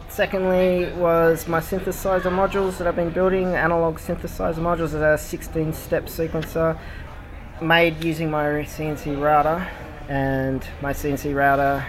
Secondly 0.07 0.91
was 0.93 1.47
my 1.47 1.59
synthesizer 1.59 2.31
modules 2.31 2.77
that 2.77 2.87
I've 2.87 2.95
been 2.95 3.09
building, 3.09 3.55
analog 3.55 3.97
synthesizer 3.97 4.59
modules 4.59 4.93
as 4.93 4.95
a 4.95 5.17
16 5.17 5.73
step 5.73 6.05
sequencer 6.05 6.77
made 7.59 8.03
using 8.03 8.29
my 8.29 8.45
CNC 8.45 9.19
router 9.19 9.67
and 10.07 10.63
my 10.81 10.93
CNC 10.93 11.35
router 11.35 11.83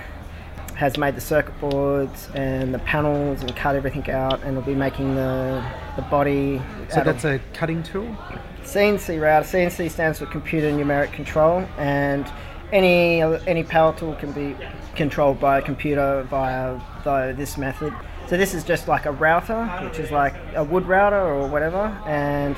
has 0.76 0.99
made 0.99 1.14
the 1.14 1.21
circuit 1.21 1.59
boards 1.59 2.28
and 2.35 2.73
the 2.73 2.78
panels 2.80 3.40
and 3.40 3.56
cut 3.56 3.75
everything 3.75 4.09
out 4.11 4.42
and 4.42 4.54
will 4.54 4.62
be 4.62 4.75
making 4.75 5.14
the, 5.14 5.64
the 5.97 6.02
body. 6.02 6.61
So 6.90 7.02
that's 7.02 7.25
a 7.25 7.40
cutting 7.54 7.83
tool? 7.83 8.14
CNC 8.62 9.21
router. 9.21 9.47
CNC 9.47 9.90
stands 9.90 10.18
for 10.18 10.26
computer 10.26 10.71
numeric 10.71 11.12
control 11.12 11.66
and 11.78 12.30
any 12.73 13.23
any 13.23 13.62
power 13.62 13.97
tool 13.97 14.14
can 14.16 14.33
be 14.33 14.56
controlled 14.97 15.40
by 15.40 15.59
a 15.59 15.62
computer 15.62 16.26
via, 16.28 16.80
via 17.04 17.33
this 17.33 17.56
method. 17.56 17.95
So 18.28 18.37
this 18.37 18.54
is 18.54 18.64
just 18.64 18.88
like 18.88 19.06
a 19.06 19.12
router, 19.12 19.66
which 19.85 19.99
is 19.99 20.11
like 20.11 20.35
a 20.54 20.64
wood 20.64 20.87
router 20.87 21.21
or 21.21 21.49
whatever, 21.49 21.97
and 22.06 22.56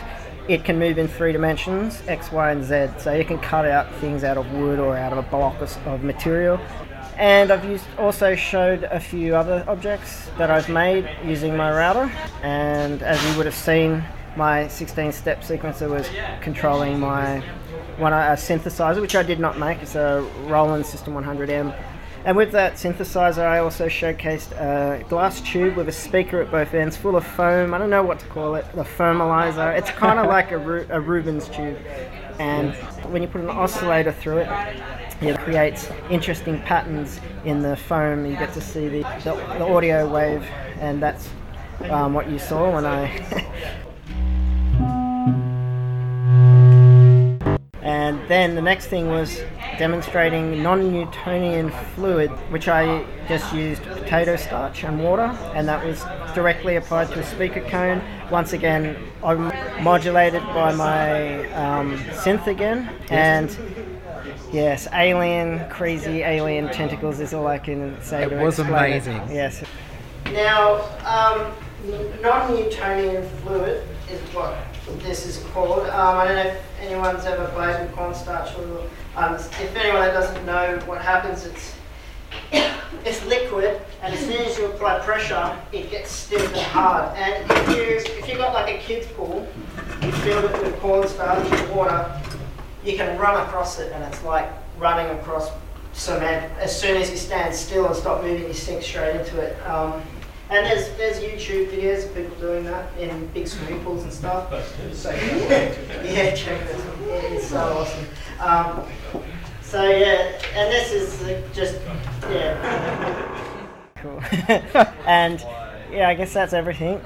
it 0.48 0.64
can 0.64 0.78
move 0.78 0.96
in 0.96 1.08
three 1.08 1.32
dimensions, 1.32 2.02
X, 2.08 2.32
Y, 2.32 2.50
and 2.50 2.64
Z. 2.64 2.88
So 2.98 3.12
you 3.12 3.24
can 3.24 3.38
cut 3.38 3.66
out 3.66 3.92
things 3.96 4.24
out 4.24 4.38
of 4.38 4.50
wood 4.52 4.78
or 4.78 4.96
out 4.96 5.12
of 5.12 5.18
a 5.18 5.28
block 5.28 5.60
of, 5.60 5.76
of 5.86 6.02
material. 6.02 6.58
And 7.18 7.50
I've 7.50 7.64
used 7.64 7.84
also 7.98 8.34
showed 8.36 8.84
a 8.84 9.00
few 9.00 9.34
other 9.34 9.64
objects 9.66 10.30
that 10.38 10.50
I've 10.50 10.68
made 10.68 11.08
using 11.24 11.56
my 11.56 11.70
router. 11.70 12.10
And 12.42 13.02
as 13.02 13.22
you 13.28 13.36
would 13.36 13.46
have 13.46 13.54
seen, 13.54 14.04
my 14.36 14.64
16-step 14.66 15.42
sequencer 15.42 15.90
was 15.90 16.08
controlling 16.40 17.00
my 17.00 17.40
one 17.98 18.12
a 18.12 18.36
synthesizer, 18.36 19.00
which 19.00 19.16
I 19.16 19.24
did 19.24 19.40
not 19.40 19.58
make. 19.58 19.82
It's 19.82 19.96
a 19.96 20.24
Roland 20.46 20.86
System 20.86 21.14
100M 21.14 21.74
and 22.24 22.36
with 22.36 22.52
that 22.52 22.74
synthesizer, 22.74 23.46
I 23.46 23.60
also 23.60 23.86
showcased 23.86 24.52
a 24.52 25.02
glass 25.04 25.40
tube 25.40 25.76
with 25.76 25.88
a 25.88 25.92
speaker 25.92 26.42
at 26.42 26.50
both 26.50 26.74
ends, 26.74 26.96
full 26.96 27.16
of 27.16 27.26
foam. 27.26 27.72
I 27.72 27.78
don't 27.78 27.90
know 27.90 28.02
what 28.02 28.18
to 28.20 28.26
call 28.26 28.56
it, 28.56 28.66
the 28.74 28.82
foamalizer. 28.82 29.78
It's 29.78 29.90
kind 29.90 30.18
of 30.18 30.26
like 30.26 30.50
a, 30.50 30.58
Ru- 30.58 30.86
a 30.90 31.00
Rubens 31.00 31.48
tube. 31.48 31.78
And 32.38 32.74
when 33.12 33.22
you 33.22 33.28
put 33.28 33.40
an 33.40 33.50
oscillator 33.50 34.12
through 34.12 34.38
it, 34.38 34.48
it 35.20 35.38
creates 35.40 35.90
interesting 36.10 36.60
patterns 36.62 37.20
in 37.44 37.60
the 37.60 37.76
foam. 37.76 38.24
You 38.24 38.36
get 38.36 38.52
to 38.54 38.60
see 38.60 38.88
the, 38.88 39.02
the, 39.24 39.34
the 39.58 39.66
audio 39.66 40.08
wave, 40.08 40.44
and 40.80 41.02
that's 41.02 41.28
um, 41.90 42.14
what 42.14 42.30
you 42.30 42.38
saw 42.38 42.74
when 42.74 42.86
I. 42.86 43.08
and 47.82 48.20
then 48.28 48.54
the 48.54 48.62
next 48.62 48.86
thing 48.86 49.08
was 49.08 49.40
demonstrating 49.78 50.62
non-Newtonian 50.62 51.70
fluid, 51.94 52.30
which 52.50 52.68
I 52.68 53.04
just 53.28 53.52
used 53.52 53.82
potato 53.82 54.36
starch 54.36 54.84
and 54.84 55.02
water, 55.02 55.36
and 55.54 55.66
that 55.68 55.84
was 55.84 56.04
directly 56.34 56.76
applied 56.76 57.08
to 57.08 57.20
a 57.20 57.24
speaker 57.24 57.60
cone. 57.62 58.02
Once 58.30 58.52
again, 58.52 58.96
I'm 59.24 59.52
modulated 59.82 60.42
by 60.42 60.74
my 60.74 61.50
um, 61.52 61.96
synth 61.98 62.46
again, 62.46 62.88
and 63.10 63.56
yes, 64.52 64.88
alien, 64.92 65.68
crazy 65.70 66.22
alien 66.22 66.68
tentacles 66.70 67.20
is 67.20 67.34
all 67.34 67.46
I 67.46 67.58
can 67.58 68.00
say. 68.02 68.24
It 68.24 68.30
to 68.30 68.36
was 68.36 68.58
explain 68.58 68.92
it. 68.92 69.06
amazing. 69.06 69.34
Yes. 69.34 69.62
Now, 70.32 70.80
um, 71.04 71.52
non-Newtonian 72.22 73.28
fluid 73.40 73.86
is 74.10 74.20
what 74.34 74.56
this 75.02 75.26
is 75.26 75.44
called. 75.52 75.86
Um, 75.88 76.16
I 76.18 76.24
don't 76.26 76.36
know 76.36 76.50
if 76.50 76.62
anyone's 76.80 77.24
ever 77.24 77.46
played 77.48 77.80
with 77.80 77.92
cornstarch 77.94 78.54
or 78.58 78.88
um, 79.16 79.34
if 79.34 79.76
anyone 79.76 80.00
that 80.00 80.12
doesn't 80.12 80.44
know 80.46 80.78
what 80.86 81.00
happens, 81.00 81.44
it's 81.44 81.74
it's 83.04 83.24
liquid 83.26 83.80
and 84.02 84.14
as 84.14 84.20
soon 84.20 84.42
as 84.44 84.56
you 84.58 84.66
apply 84.66 84.98
pressure, 85.00 85.58
it 85.72 85.90
gets 85.90 86.10
stiff 86.10 86.46
and 86.52 86.62
hard. 86.62 87.16
And 87.16 87.50
if 87.50 87.68
you 87.68 88.12
if 88.18 88.28
you 88.28 88.36
got 88.36 88.52
like 88.54 88.74
a 88.74 88.78
kid's 88.78 89.06
pool, 89.08 89.46
you 90.02 90.12
fill 90.12 90.44
it 90.44 90.62
with 90.62 90.78
cornstarch 90.80 91.46
and 91.50 91.74
water, 91.74 92.20
you 92.84 92.96
can 92.96 93.18
run 93.18 93.40
across 93.46 93.78
it, 93.78 93.92
and 93.92 94.02
it's 94.04 94.22
like 94.24 94.48
running 94.78 95.18
across 95.18 95.50
cement. 95.92 96.52
As 96.58 96.78
soon 96.78 96.96
as 96.96 97.10
you 97.10 97.16
stand 97.16 97.54
still 97.54 97.86
and 97.86 97.96
stop 97.96 98.22
moving, 98.22 98.46
you 98.46 98.54
sink 98.54 98.82
straight 98.82 99.16
into 99.16 99.40
it. 99.40 99.60
Um, 99.66 100.02
and 100.50 100.64
there's 100.64 100.88
there's 100.96 101.18
YouTube 101.18 101.68
videos 101.68 102.06
of 102.06 102.14
people 102.14 102.34
doing 102.36 102.64
that 102.64 102.96
in 102.98 103.26
big 103.28 103.46
swimming 103.46 103.84
pools 103.84 104.04
and 104.04 104.12
stuff. 104.12 104.50
So 104.94 105.10
yeah, 105.10 106.34
check 106.34 106.66
this. 106.68 106.82
It's 107.06 107.48
so 107.48 107.58
awesome. 107.58 108.06
Um, 108.40 108.86
so 109.60 109.84
yeah, 109.84 110.40
and 110.54 110.72
this 110.72 110.92
is 110.92 111.22
uh, 111.22 111.42
just 111.52 111.78
yeah. 112.30 113.44
Cool. 113.96 114.22
and 115.06 115.44
yeah, 115.90 116.08
I 116.08 116.14
guess 116.14 116.32
that's 116.32 116.52
everything. 116.52 117.00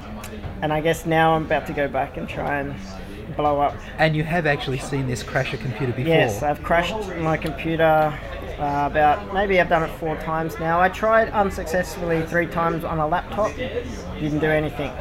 And 0.61 0.73
I 0.73 0.83
guess 0.83 1.07
now 1.07 1.35
I'm 1.35 1.47
about 1.47 1.67
to 1.69 1.73
go 1.73 1.89
back 1.89 2.19
and 2.19 2.29
try 2.29 2.61
and 2.61 2.75
blow 3.37 3.61
up. 3.61 3.75
And 3.99 4.15
you 4.17 4.25
have 4.25 4.47
actually 4.47 4.79
seen 4.79 5.07
this 5.07 5.23
crash 5.23 5.53
a 5.55 5.57
computer 5.57 5.93
before? 5.93 6.13
Yes, 6.13 6.43
I've 6.43 6.63
crashed 6.63 6.95
my 7.19 7.37
computer 7.37 7.85
uh, 8.59 8.89
about 8.91 9.33
maybe 9.35 9.61
I've 9.61 9.69
done 9.69 9.83
it 9.83 9.91
four 9.99 10.17
times 10.19 10.59
now. 10.61 10.81
I 10.81 10.89
tried 10.89 11.29
unsuccessfully 11.31 12.23
three 12.27 12.47
times 12.47 12.85
on 12.85 12.99
a 12.99 13.07
laptop, 13.07 13.55
didn't 13.57 14.39
do 14.41 14.47
anything. 14.47 14.93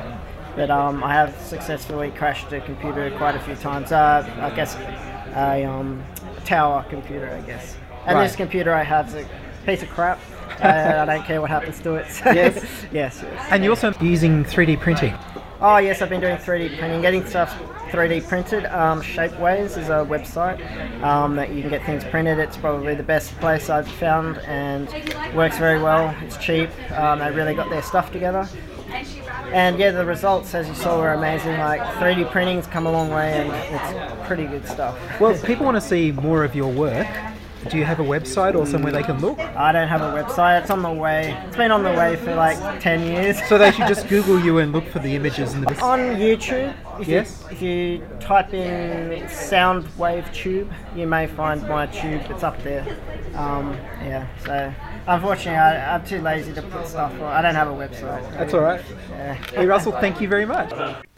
But 0.55 0.69
um, 0.69 1.03
I 1.03 1.13
have 1.13 1.39
successfully 1.41 2.11
crashed 2.11 2.51
a 2.51 2.59
computer 2.61 3.09
quite 3.17 3.35
a 3.35 3.39
few 3.39 3.55
times. 3.55 3.91
Uh, 3.91 4.27
I 4.41 4.53
guess 4.55 4.75
a 5.35 5.63
um, 5.63 6.03
tower 6.43 6.85
computer, 6.89 7.29
I 7.29 7.41
guess. 7.45 7.77
And 8.05 8.17
Right. 8.17 8.23
this 8.25 8.35
computer 8.35 8.73
I 8.73 8.83
have 8.83 9.07
is 9.09 9.15
a 9.15 9.27
piece 9.65 9.81
of 9.83 9.89
crap. 9.91 10.19
uh, 10.61 10.67
I 10.67 11.05
don't 11.05 11.23
care 11.25 11.39
what 11.39 11.49
happens 11.49 11.79
to 11.81 11.95
it. 11.95 12.09
So- 12.11 12.31
Yes. 12.33 12.55
yes. 12.91 13.21
yes. 13.23 13.47
And 13.49 13.63
you're 13.63 13.71
also 13.71 13.93
using 14.01 14.43
3D 14.43 14.79
printing. 14.79 15.13
Oh 15.61 15.77
yes, 15.77 16.01
I've 16.01 16.09
been 16.09 16.19
doing 16.19 16.35
3D 16.37 16.77
printing, 16.79 17.01
getting 17.01 17.25
stuff 17.25 17.55
3D 17.91 18.27
printed. 18.27 18.65
Um, 18.65 19.01
Shapeways 19.01 19.77
is 19.77 19.89
a 19.89 20.05
website 20.05 20.59
um, 21.03 21.35
that 21.35 21.51
you 21.51 21.61
can 21.61 21.69
get 21.69 21.85
things 21.85 22.03
printed. 22.05 22.39
It's 22.39 22.57
probably 22.57 22.95
the 22.95 23.03
best 23.03 23.37
place 23.39 23.69
I've 23.69 23.87
found 23.87 24.37
and 24.39 24.87
works 25.35 25.57
very 25.57 25.81
well. 25.81 26.15
It's 26.21 26.37
cheap. 26.37 26.69
Um, 26.91 27.19
they 27.19 27.31
really 27.31 27.53
got 27.53 27.69
their 27.69 27.81
stuff 27.81 28.11
together. 28.11 28.47
And 29.51 29.77
yeah, 29.77 29.91
the 29.91 30.05
results, 30.05 30.55
as 30.55 30.67
you 30.67 30.75
saw, 30.75 30.97
were 30.97 31.13
amazing. 31.13 31.57
Like 31.57 31.81
3D 31.95 32.31
printing's 32.31 32.67
come 32.67 32.85
a 32.85 32.91
long 32.91 33.09
way, 33.09 33.33
and 33.33 33.51
it's 33.51 34.27
pretty 34.27 34.45
good 34.45 34.65
stuff. 34.65 34.97
Well, 35.19 35.37
people 35.39 35.65
want 35.65 35.75
to 35.75 35.81
see 35.81 36.11
more 36.13 36.45
of 36.45 36.55
your 36.55 36.71
work. 36.71 37.07
Do 37.69 37.77
you 37.77 37.85
have 37.85 37.99
a 37.99 38.03
website 38.03 38.55
or 38.55 38.65
somewhere 38.65 38.91
they 38.91 39.03
can 39.03 39.19
look? 39.21 39.37
I 39.39 39.71
don't 39.71 39.87
have 39.87 40.01
a 40.01 40.11
website. 40.23 40.61
It's 40.61 40.71
on 40.71 40.81
the 40.81 40.91
way. 40.91 41.37
It's 41.47 41.55
been 41.57 41.71
on 41.71 41.83
the 41.83 41.91
way 41.91 42.15
for 42.15 42.33
like 42.35 42.57
10 42.81 43.03
years. 43.05 43.41
So 43.47 43.57
they 43.57 43.71
should 43.71 43.87
just 43.87 44.07
Google 44.07 44.39
you 44.39 44.57
and 44.57 44.71
look 44.71 44.87
for 44.87 44.99
the 44.99 45.15
images 45.15 45.53
and 45.53 45.65
the. 45.67 45.79
On 45.83 45.99
YouTube, 45.99 46.73
if, 46.99 47.07
Yes. 47.07 47.43
you, 47.43 47.51
if 47.51 47.61
you 47.61 48.07
type 48.19 48.53
in 48.53 49.21
Soundwave 49.27 50.33
Tube, 50.33 50.71
you 50.95 51.05
may 51.05 51.27
find 51.27 51.61
my 51.67 51.85
tube. 51.87 52.21
It's 52.29 52.43
up 52.43 52.61
there. 52.63 52.81
Um, 53.35 53.73
yeah, 54.03 54.27
so 54.45 54.73
unfortunately, 55.07 55.57
I, 55.59 55.95
I'm 55.95 56.05
too 56.05 56.21
lazy 56.21 56.53
to 56.53 56.61
put 56.63 56.87
stuff 56.87 57.13
on. 57.13 57.21
I 57.21 57.41
don't 57.41 57.55
have 57.55 57.67
a 57.67 57.71
website. 57.73 58.29
That's 58.33 58.53
all 58.53 58.61
right. 58.61 58.83
Yeah. 59.11 59.33
Hey 59.35 59.65
Russell, 59.65 59.91
thank 59.93 60.19
you 60.19 60.27
very 60.27 60.45
much. 60.45 60.71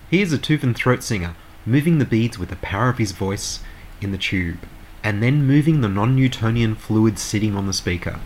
He 0.09 0.21
is 0.21 0.31
a 0.33 0.37
Tuvan 0.37 0.75
throat 0.75 1.03
singer 1.03 1.35
moving 1.65 1.97
the 1.97 2.05
beads 2.05 2.37
with 2.37 2.49
the 2.49 2.55
power 2.57 2.89
of 2.89 2.97
his 2.97 3.13
voice 3.13 3.61
in 4.01 4.11
the 4.11 4.17
tube, 4.17 4.59
and 5.03 5.21
then 5.21 5.45
moving 5.45 5.81
the 5.81 5.89
non 5.89 6.15
Newtonian 6.15 6.75
fluid 6.75 7.19
sitting 7.19 7.55
on 7.55 7.67
the 7.67 7.73
speaker. 7.73 8.19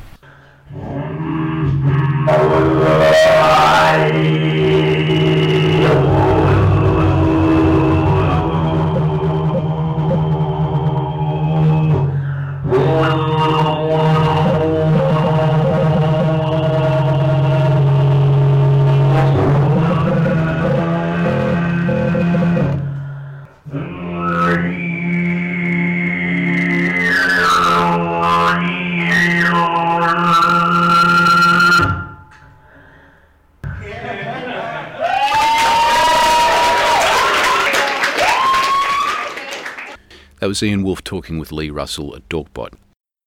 That 40.48 40.52
was 40.52 40.64
Ian 40.64 40.84
Wolfe 40.84 41.04
talking 41.04 41.40
with 41.40 41.52
Lee 41.52 41.70
Russell 41.70 42.16
at 42.16 42.30
Dorkbot. 42.30 42.74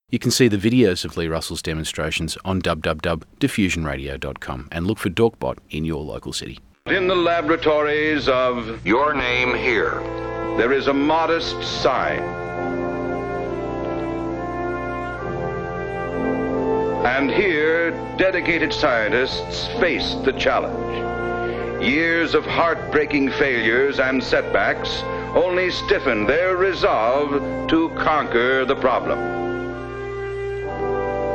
You 0.08 0.18
can 0.18 0.30
see 0.30 0.48
the 0.48 0.56
videos 0.56 1.04
of 1.04 1.18
Lee 1.18 1.28
Russell's 1.28 1.60
demonstrations 1.60 2.38
on 2.46 2.62
www.diffusionradio.com 2.62 4.68
and 4.72 4.86
look 4.86 4.98
for 4.98 5.10
Dorkbot 5.10 5.58
in 5.68 5.84
your 5.84 6.02
local 6.02 6.32
city. 6.32 6.60
In 6.86 7.08
the 7.08 7.14
laboratories 7.14 8.26
of 8.26 8.86
Your 8.86 9.12
Name 9.12 9.54
Here, 9.54 10.00
there 10.56 10.72
is 10.72 10.86
a 10.86 10.94
modest 10.94 11.62
sign. 11.82 12.20
And 17.04 17.30
here, 17.30 17.90
dedicated 18.16 18.72
scientists 18.72 19.66
face 19.78 20.14
the 20.24 20.32
challenge. 20.32 21.84
Years 21.84 22.34
of 22.34 22.46
heartbreaking 22.46 23.32
failures 23.32 24.00
and 24.00 24.24
setbacks 24.24 25.02
only 25.34 25.70
stiffen 25.70 26.26
their 26.26 26.56
resolve 26.56 27.68
to 27.68 27.88
conquer 27.90 28.64
the 28.64 28.76
problem. 28.76 29.18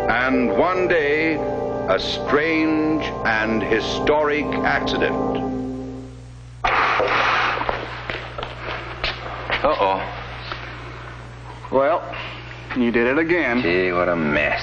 And 0.10 0.58
one 0.58 0.88
day, 0.88 1.36
a 1.88 1.99
strange 1.99 3.03
and 3.25 3.62
historic 3.62 4.45
accident. 4.45 5.15
Uh-oh. 9.63 9.99
Well, 11.71 12.15
you 12.77 12.91
did 12.91 13.08
it 13.08 13.17
again. 13.17 13.62
Gee, 13.62 13.91
what 13.91 14.10
a 14.10 14.15
mess. 14.15 14.62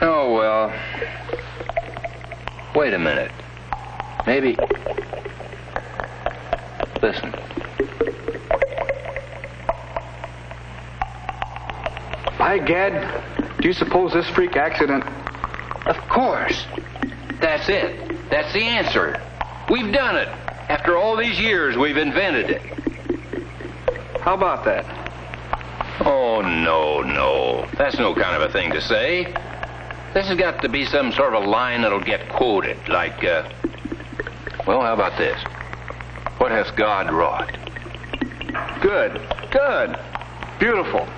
Oh, 0.00 0.34
well. 0.34 0.72
Wait 2.74 2.92
a 2.92 2.98
minute. 2.98 3.30
Maybe. 4.26 4.56
Listen. 7.02 7.35
By 12.46 12.58
gad, 12.58 13.58
do 13.60 13.66
you 13.66 13.74
suppose 13.74 14.12
this 14.12 14.30
freak 14.30 14.56
accident? 14.56 15.02
Of 15.84 15.96
course. 16.08 16.64
That's 17.40 17.68
it. 17.68 18.30
That's 18.30 18.52
the 18.52 18.62
answer. 18.62 19.20
We've 19.68 19.92
done 19.92 20.14
it. 20.14 20.28
After 20.68 20.96
all 20.96 21.16
these 21.16 21.40
years, 21.40 21.76
we've 21.76 21.96
invented 21.96 22.50
it. 22.50 22.62
How 24.20 24.34
about 24.34 24.64
that? 24.64 24.84
Oh, 26.06 26.40
no, 26.40 27.00
no. 27.00 27.68
That's 27.76 27.98
no 27.98 28.14
kind 28.14 28.40
of 28.40 28.48
a 28.48 28.52
thing 28.52 28.70
to 28.70 28.80
say. 28.80 29.24
This 30.14 30.28
has 30.28 30.38
got 30.38 30.62
to 30.62 30.68
be 30.68 30.84
some 30.84 31.10
sort 31.10 31.34
of 31.34 31.42
a 31.42 31.46
line 31.48 31.82
that'll 31.82 31.98
get 31.98 32.28
quoted, 32.28 32.78
like, 32.88 33.24
uh, 33.24 33.50
well, 34.68 34.82
how 34.82 34.94
about 34.94 35.18
this? 35.18 35.42
What 36.38 36.52
hath 36.52 36.76
God 36.76 37.10
wrought? 37.10 37.50
Good. 38.80 39.20
Good. 39.50 39.98
Beautiful. 40.60 41.08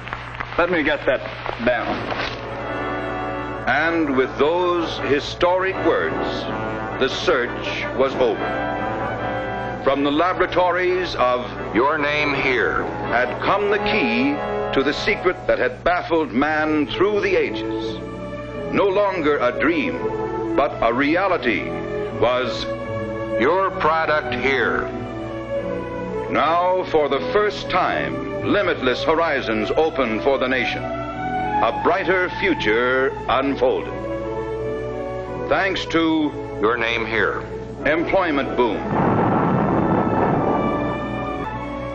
Let 0.59 0.73
me 0.73 0.83
get 0.83 1.07
that 1.07 1.21
down. 1.64 1.87
And 3.68 4.16
with 4.16 4.37
those 4.38 4.99
historic 5.09 5.77
words, 5.87 6.16
the 6.99 7.09
search 7.09 7.85
was 7.97 8.12
over. 8.16 9.83
From 9.85 10.03
the 10.03 10.11
laboratories 10.11 11.14
of 11.14 11.49
Your 11.77 11.97
Name 11.97 12.35
Here 12.35 12.83
had 13.07 13.40
come 13.40 13.71
the 13.71 13.79
key 13.79 14.35
to 14.75 14.83
the 14.83 14.92
secret 14.92 15.37
that 15.47 15.61
had 15.61 15.85
baffled 15.85 16.33
man 16.33 16.88
through 16.88 17.21
the 17.21 17.37
ages. 17.37 17.97
No 18.73 18.88
longer 18.88 19.38
a 19.38 19.53
dream, 19.61 20.57
but 20.57 20.77
a 20.83 20.92
reality 20.92 21.71
was 22.18 22.64
Your 23.40 23.71
Product 23.71 24.35
Here. 24.35 24.88
Now, 26.33 26.83
for 26.90 27.09
the 27.09 27.21
first 27.33 27.71
time, 27.71 28.28
limitless 28.44 29.03
horizons 29.03 29.70
open 29.77 30.20
for 30.20 30.38
the 30.38 30.48
nation. 30.48 30.83
A 30.83 31.81
brighter 31.83 32.31
future 32.40 33.09
unfolded. 33.29 33.92
Thanks 35.48 35.85
to 35.87 36.31
Your 36.61 36.77
Name 36.77 37.07
Here. 37.07 37.40
employment 37.87 38.57
boom. 38.57 38.79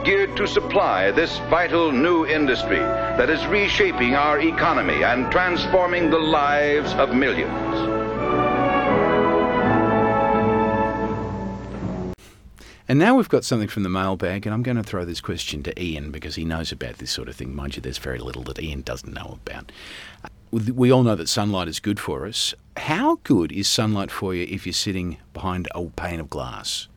Geared 0.03 0.35
to 0.35 0.47
supply 0.47 1.11
this 1.11 1.37
vital 1.49 1.91
new 1.91 2.25
industry 2.25 2.79
that 2.79 3.29
is 3.29 3.45
reshaping 3.47 4.15
our 4.15 4.39
economy 4.39 5.03
and 5.03 5.31
transforming 5.31 6.09
the 6.09 6.19
lives 6.19 6.93
of 6.93 7.15
millions. 7.15 7.92
And 12.87 12.99
now 12.99 13.15
we've 13.15 13.29
got 13.29 13.45
something 13.45 13.69
from 13.69 13.83
the 13.83 13.89
mailbag, 13.89 14.45
and 14.45 14.53
I'm 14.53 14.63
going 14.63 14.77
to 14.77 14.83
throw 14.83 15.05
this 15.05 15.21
question 15.21 15.63
to 15.63 15.81
Ian 15.81 16.11
because 16.11 16.35
he 16.35 16.43
knows 16.43 16.71
about 16.71 16.97
this 16.97 17.11
sort 17.11 17.29
of 17.29 17.35
thing. 17.35 17.55
Mind 17.55 17.75
you, 17.75 17.81
there's 17.81 17.97
very 17.97 18.19
little 18.19 18.43
that 18.43 18.61
Ian 18.61 18.81
doesn't 18.81 19.13
know 19.13 19.39
about. 19.45 19.71
Uh, 20.23 20.29
we 20.51 20.91
all 20.91 21.03
know 21.03 21.15
that 21.15 21.29
sunlight 21.29 21.67
is 21.67 21.79
good 21.79 21.99
for 21.99 22.27
us. 22.27 22.53
How 22.75 23.19
good 23.23 23.51
is 23.51 23.67
sunlight 23.67 24.11
for 24.11 24.35
you 24.35 24.45
if 24.49 24.65
you're 24.65 24.73
sitting 24.73 25.17
behind 25.33 25.67
a 25.73 25.85
pane 25.85 26.19
of 26.19 26.29
glass? 26.29 26.87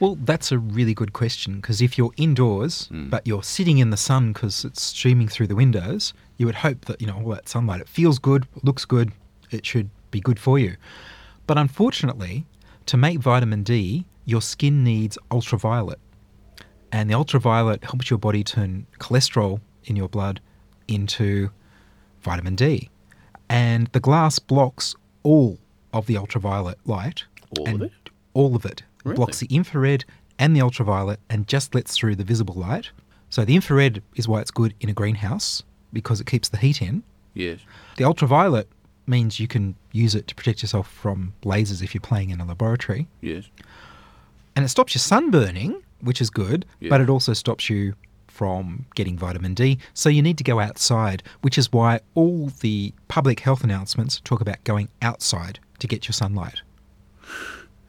Well, 0.00 0.16
that's 0.16 0.52
a 0.52 0.58
really 0.58 0.92
good 0.92 1.12
question 1.12 1.56
because 1.56 1.80
if 1.80 1.96
you're 1.96 2.12
indoors 2.16 2.88
hmm. 2.88 3.08
but 3.08 3.26
you're 3.26 3.42
sitting 3.42 3.78
in 3.78 3.90
the 3.90 3.96
sun 3.96 4.32
because 4.32 4.64
it's 4.64 4.82
streaming 4.82 5.28
through 5.28 5.46
the 5.46 5.56
windows, 5.56 6.12
you 6.36 6.46
would 6.46 6.56
hope 6.56 6.84
that, 6.86 7.00
you 7.00 7.06
know, 7.06 7.16
all 7.16 7.30
that 7.30 7.48
sunlight, 7.48 7.80
it 7.80 7.88
feels 7.88 8.18
good, 8.18 8.46
looks 8.62 8.84
good, 8.84 9.12
it 9.50 9.64
should 9.64 9.88
be 10.10 10.20
good 10.20 10.38
for 10.38 10.58
you. 10.58 10.76
But 11.46 11.58
unfortunately, 11.58 12.44
to 12.86 12.96
make 12.96 13.18
vitamin 13.18 13.62
D, 13.62 14.04
your 14.24 14.42
skin 14.42 14.82
needs 14.84 15.18
ultraviolet. 15.30 15.98
And 16.92 17.10
the 17.10 17.14
ultraviolet 17.14 17.82
helps 17.84 18.08
your 18.10 18.18
body 18.18 18.44
turn 18.44 18.86
cholesterol 18.98 19.60
in 19.84 19.96
your 19.96 20.08
blood 20.08 20.40
into 20.88 21.50
vitamin 22.22 22.54
D. 22.54 22.90
And 23.48 23.88
the 23.88 24.00
glass 24.00 24.38
blocks 24.38 24.94
all 25.22 25.58
of 25.92 26.06
the 26.06 26.16
ultraviolet 26.16 26.78
light. 26.84 27.24
All 27.58 27.66
and 27.68 27.76
of 27.76 27.82
it? 27.82 28.10
All 28.32 28.56
of 28.56 28.64
it. 28.64 28.80
It 28.80 28.84
Really? 29.04 29.16
blocks 29.16 29.40
the 29.40 29.46
infrared 29.46 30.04
and 30.38 30.56
the 30.56 30.60
ultraviolet 30.62 31.20
and 31.28 31.46
just 31.46 31.74
lets 31.74 31.96
through 31.96 32.16
the 32.16 32.24
visible 32.24 32.54
light. 32.54 32.90
So 33.28 33.44
the 33.44 33.54
infrared 33.54 34.02
is 34.16 34.26
why 34.28 34.40
it's 34.40 34.50
good 34.50 34.74
in 34.80 34.88
a 34.88 34.92
greenhouse 34.92 35.62
because 35.92 36.20
it 36.20 36.26
keeps 36.26 36.48
the 36.48 36.56
heat 36.56 36.80
in. 36.80 37.02
Yes. 37.34 37.60
The 37.96 38.04
ultraviolet 38.04 38.68
means 39.06 39.38
you 39.38 39.46
can 39.48 39.74
use 39.92 40.14
it 40.14 40.26
to 40.28 40.34
protect 40.34 40.62
yourself 40.62 40.88
from 40.90 41.34
lasers 41.42 41.82
if 41.82 41.92
you're 41.94 42.00
playing 42.00 42.30
in 42.30 42.40
a 42.40 42.44
laboratory. 42.44 43.08
Yes. 43.20 43.44
And 44.56 44.64
it 44.64 44.68
stops 44.68 44.94
you 44.94 44.98
sunburning, 45.00 45.82
which 46.00 46.20
is 46.20 46.30
good, 46.30 46.64
Yeah. 46.80 46.90
but 46.90 47.00
it 47.00 47.08
also 47.10 47.32
stops 47.32 47.68
you 47.70 47.94
from 48.28 48.86
getting 48.94 49.16
vitamin 49.16 49.54
D. 49.54 49.78
So 49.94 50.08
you 50.08 50.20
need 50.22 50.38
to 50.38 50.44
go 50.44 50.58
outside, 50.60 51.22
which 51.42 51.56
is 51.56 51.72
why 51.72 52.00
all 52.14 52.50
the 52.60 52.92
public 53.08 53.40
health 53.40 53.62
announcements 53.62 54.20
talk 54.24 54.40
about 54.40 54.62
going 54.64 54.88
outside 55.02 55.60
to 55.78 55.86
get 55.86 56.06
your 56.08 56.12
sunlight. 56.14 56.62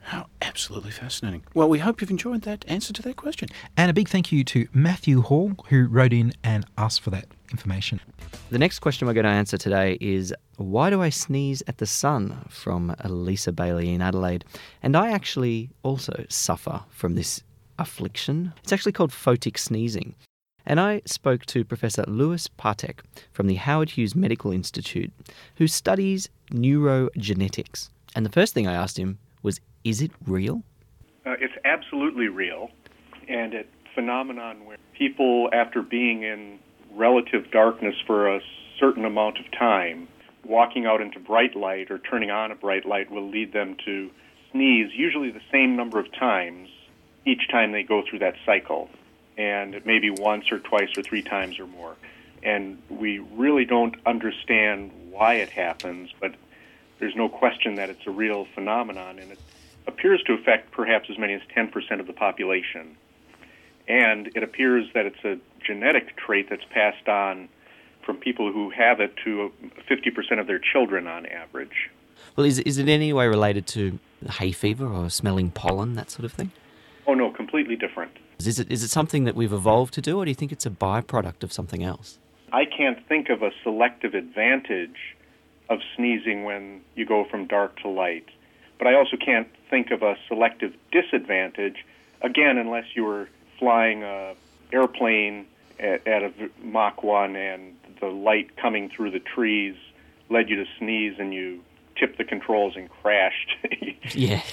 How 0.05 0.27
absolutely 0.39 0.91
fascinating. 0.91 1.43
Well, 1.55 1.67
we 1.67 1.79
hope 1.79 1.99
you've 1.99 2.11
enjoyed 2.11 2.43
that 2.43 2.63
answer 2.67 2.93
to 2.93 3.01
that 3.01 3.15
question. 3.15 3.49
And 3.75 3.89
a 3.89 3.93
big 3.93 4.07
thank 4.07 4.31
you 4.31 4.43
to 4.43 4.67
Matthew 4.71 5.21
Hall, 5.21 5.53
who 5.69 5.87
wrote 5.87 6.13
in 6.13 6.31
and 6.43 6.63
asked 6.77 7.01
for 7.01 7.09
that 7.09 7.25
information. 7.49 7.99
The 8.51 8.59
next 8.59 8.79
question 8.79 9.07
we're 9.07 9.15
going 9.15 9.23
to 9.23 9.31
answer 9.31 9.57
today 9.57 9.97
is 9.99 10.31
Why 10.57 10.91
do 10.91 11.01
I 11.01 11.09
sneeze 11.09 11.63
at 11.65 11.79
the 11.79 11.87
sun? 11.87 12.45
from 12.49 12.95
Elisa 12.99 13.51
Bailey 13.51 13.95
in 13.95 14.03
Adelaide. 14.03 14.45
And 14.83 14.95
I 14.95 15.09
actually 15.09 15.71
also 15.81 16.25
suffer 16.29 16.83
from 16.91 17.15
this 17.15 17.41
affliction. 17.79 18.53
It's 18.61 18.71
actually 18.73 18.91
called 18.91 19.09
photic 19.09 19.57
sneezing. 19.57 20.13
And 20.67 20.79
I 20.79 21.01
spoke 21.05 21.47
to 21.47 21.65
Professor 21.65 22.03
Louis 22.07 22.47
Ptacek 22.59 22.99
from 23.33 23.47
the 23.47 23.55
Howard 23.55 23.89
Hughes 23.89 24.15
Medical 24.15 24.51
Institute, 24.51 25.11
who 25.55 25.65
studies 25.65 26.29
neurogenetics. 26.51 27.89
And 28.15 28.23
the 28.23 28.31
first 28.31 28.53
thing 28.53 28.67
I 28.67 28.73
asked 28.73 28.97
him 28.97 29.17
was 29.45 29.62
Is 29.84 30.01
it 30.01 30.12
real? 30.25 30.63
Uh, 31.25 31.36
it's 31.39 31.53
absolutely 31.63 32.27
real, 32.27 32.71
and 33.29 33.53
a 33.53 33.63
phenomenon 33.93 34.65
where 34.65 34.77
people, 34.97 35.49
after 35.53 35.81
being 35.81 36.23
in 36.23 36.60
relative 36.93 37.49
darkness 37.51 37.95
for 38.05 38.36
a 38.36 38.41
certain 38.79 39.05
amount 39.05 39.38
of 39.38 39.45
time, 39.58 40.08
walking 40.43 40.86
out 40.86 41.01
into 41.01 41.19
bright 41.19 41.55
light 41.55 41.89
or 41.89 41.99
turning 41.99 42.31
on 42.31 42.51
a 42.51 42.55
bright 42.55 42.86
light 42.86 43.10
will 43.10 43.29
lead 43.29 43.53
them 43.53 43.77
to 43.86 44.10
sneeze, 44.51 44.91
usually 44.93 45.31
the 45.31 45.41
same 45.51 45.75
number 45.75 45.99
of 45.99 46.12
times 46.13 46.69
each 47.25 47.47
time 47.49 47.71
they 47.71 47.84
go 47.84 48.03
through 48.08 48.19
that 48.19 48.36
cycle, 48.45 48.89
and 49.38 49.81
maybe 49.86 50.10
once 50.10 50.51
or 50.51 50.60
twice 50.60 50.89
or 50.97 51.03
three 51.03 51.21
times 51.21 51.60
or 51.60 51.67
more. 51.67 51.95
And 52.43 52.81
we 52.89 53.19
really 53.19 53.65
don't 53.65 53.95
understand 54.05 54.91
why 55.10 55.36
it 55.36 55.49
happens, 55.49 56.12
but 56.19 56.36
there's 56.99 57.15
no 57.15 57.29
question 57.29 57.75
that 57.75 57.89
it's 57.89 58.05
a 58.08 58.12
real 58.12 58.45
phenomenon, 58.53 59.19
and 59.19 59.31
it 59.31 59.39
appears 59.88 60.21
to 60.23 60.34
affect 60.34 60.71
perhaps 60.71 61.10
as 61.10 61.17
many 61.17 61.34
as 61.34 61.41
10% 61.55 61.99
of 61.99 62.08
the 62.08 62.13
population. 62.13 62.95
And 63.88 64.27
it 64.36 64.43
appears 64.43 64.88
that 64.93 65.05
it's 65.05 65.23
a 65.23 65.38
genetic 65.65 66.15
trait 66.17 66.49
that's 66.49 66.65
passed 66.71 67.08
on 67.08 67.49
from 68.03 68.17
people 68.17 68.51
who 68.51 68.69
have 68.69 68.99
it 68.99 69.13
to 69.23 69.51
50% 69.89 70.39
of 70.39 70.47
their 70.47 70.60
children 70.60 71.08
on 71.08 71.25
average. 71.25 71.89
Well, 72.36 72.45
is, 72.45 72.60
is 72.60 72.77
it 72.77 72.84
in 72.84 72.89
any 72.89 73.13
way 73.13 73.27
related 73.27 73.67
to 73.67 73.99
hay 74.29 74.51
fever 74.51 74.88
or 74.88 75.10
smelling 75.10 75.51
pollen, 75.51 75.95
that 75.95 76.10
sort 76.12 76.25
of 76.25 76.31
thing? 76.31 76.51
Oh, 77.08 77.13
no, 77.13 77.31
completely 77.31 77.75
different. 77.75 78.12
Is 78.39 78.60
it, 78.60 78.71
is 78.71 78.84
it 78.84 78.89
something 78.89 79.23
that 79.25 79.36
we've 79.36 79.53
evolved 79.53 79.93
to 79.95 80.01
do, 80.01 80.17
or 80.17 80.25
do 80.25 80.31
you 80.31 80.36
think 80.36 80.51
it's 80.51 80.65
a 80.65 80.71
byproduct 80.71 81.43
of 81.43 81.53
something 81.53 81.84
else? 81.84 82.19
I 82.51 82.65
can't 82.65 83.05
think 83.08 83.29
of 83.29 83.43
a 83.43 83.51
selective 83.63 84.13
advantage 84.13 85.15
of 85.69 85.80
sneezing 85.95 86.43
when 86.43 86.82
you 86.95 87.06
go 87.06 87.25
from 87.25 87.47
dark 87.47 87.80
to 87.82 87.88
light. 87.88 88.28
But 88.78 88.88
I 88.88 88.95
also 88.95 89.17
can't 89.17 89.47
think 89.69 89.91
of 89.91 90.04
a 90.04 90.15
selective 90.28 90.73
disadvantage, 90.91 91.86
again, 92.21 92.58
unless 92.58 92.86
you 92.95 93.04
were 93.06 93.30
flying 93.58 94.04
a 94.04 94.36
airplane 94.71 95.45
at, 95.80 96.06
at 96.08 96.23
a 96.23 96.32
Mach 96.62 97.04
1 97.04 97.36
and 97.36 97.75
the 97.99 98.08
light 98.08 98.58
coming 98.58 98.89
through 98.89 99.12
the 99.12 99.19
trees 99.19 99.75
led 100.30 100.49
you 100.49 100.56
to 100.58 100.65
sneeze 100.80 101.15
and 101.19 101.34
you 101.34 101.62
tipped 101.95 102.17
the 102.17 102.23
controls 102.23 102.75
and 102.75 102.89
crashed. 102.89 103.56
Yeah. 104.13 104.43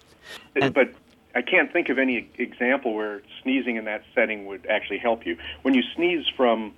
but 0.54 0.94
I 1.34 1.42
can't 1.42 1.70
think 1.70 1.90
of 1.90 1.98
any 1.98 2.26
example 2.38 2.94
where 2.94 3.20
sneezing 3.42 3.76
in 3.76 3.84
that 3.84 4.02
setting 4.14 4.46
would 4.46 4.66
actually 4.66 4.96
help 4.96 5.26
you. 5.26 5.36
When 5.60 5.74
you 5.74 5.82
sneeze 5.94 6.24
from 6.34 6.72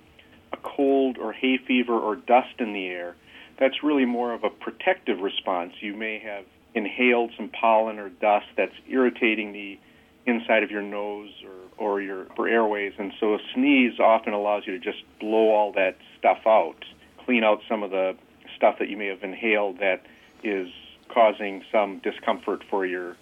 a 0.51 0.57
cold 0.57 1.17
or 1.17 1.31
hay 1.31 1.57
fever 1.57 1.97
or 1.97 2.17
dust 2.17 2.59
in 2.59 2.73
the 2.73 2.85
air, 2.87 3.15
that's 3.59 3.83
really 3.83 4.05
more 4.05 4.33
of 4.33 4.43
a 4.43 4.49
protective 4.49 5.19
response. 5.19 5.73
You 5.81 5.95
may 5.95 6.19
have 6.19 6.45
inhaled 6.73 7.31
some 7.35 7.49
pollen 7.49 7.99
or 7.99 8.09
dust 8.09 8.47
that's 8.55 8.75
irritating 8.87 9.53
the 9.53 9.79
inside 10.25 10.63
of 10.63 10.69
your 10.69 10.81
nose 10.81 11.31
or, 11.77 11.93
or 11.95 12.01
your 12.01 12.27
airways, 12.47 12.93
and 12.99 13.13
so 13.19 13.33
a 13.33 13.39
sneeze 13.53 13.99
often 13.99 14.33
allows 14.33 14.67
you 14.67 14.77
to 14.77 14.79
just 14.79 15.03
blow 15.19 15.49
all 15.49 15.71
that 15.71 15.97
stuff 16.19 16.39
out, 16.45 16.83
clean 17.25 17.43
out 17.43 17.61
some 17.67 17.81
of 17.81 17.91
the 17.91 18.15
stuff 18.55 18.77
that 18.79 18.89
you 18.89 18.97
may 18.97 19.07
have 19.07 19.23
inhaled 19.23 19.79
that 19.79 20.05
is 20.43 20.67
causing 21.09 21.63
some 21.71 21.99
discomfort 21.99 22.63
for 22.69 22.85
your 22.85 23.15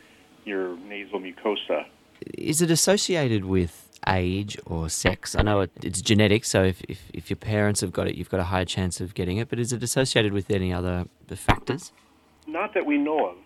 your 0.45 0.77
nasal 0.77 1.19
mucosa. 1.19 1.85
Is 2.37 2.61
it 2.61 2.71
associated 2.71 3.45
with 3.45 3.84
age 4.07 4.57
or 4.65 4.89
sex? 4.89 5.35
I 5.35 5.41
know 5.41 5.61
it, 5.61 5.71
it's 5.81 6.01
genetic, 6.01 6.45
so 6.45 6.63
if, 6.63 6.81
if, 6.87 7.09
if 7.13 7.29
your 7.29 7.37
parents 7.37 7.81
have 7.81 7.91
got 7.91 8.07
it, 8.07 8.15
you've 8.15 8.29
got 8.29 8.39
a 8.39 8.45
higher 8.45 8.65
chance 8.65 9.01
of 9.01 9.13
getting 9.13 9.37
it, 9.37 9.49
but 9.49 9.59
is 9.59 9.73
it 9.73 9.83
associated 9.83 10.33
with 10.33 10.49
any 10.51 10.73
other 10.73 11.05
factors? 11.35 11.91
Not 12.47 12.73
that 12.73 12.85
we 12.85 12.97
know 12.97 13.29
of, 13.29 13.37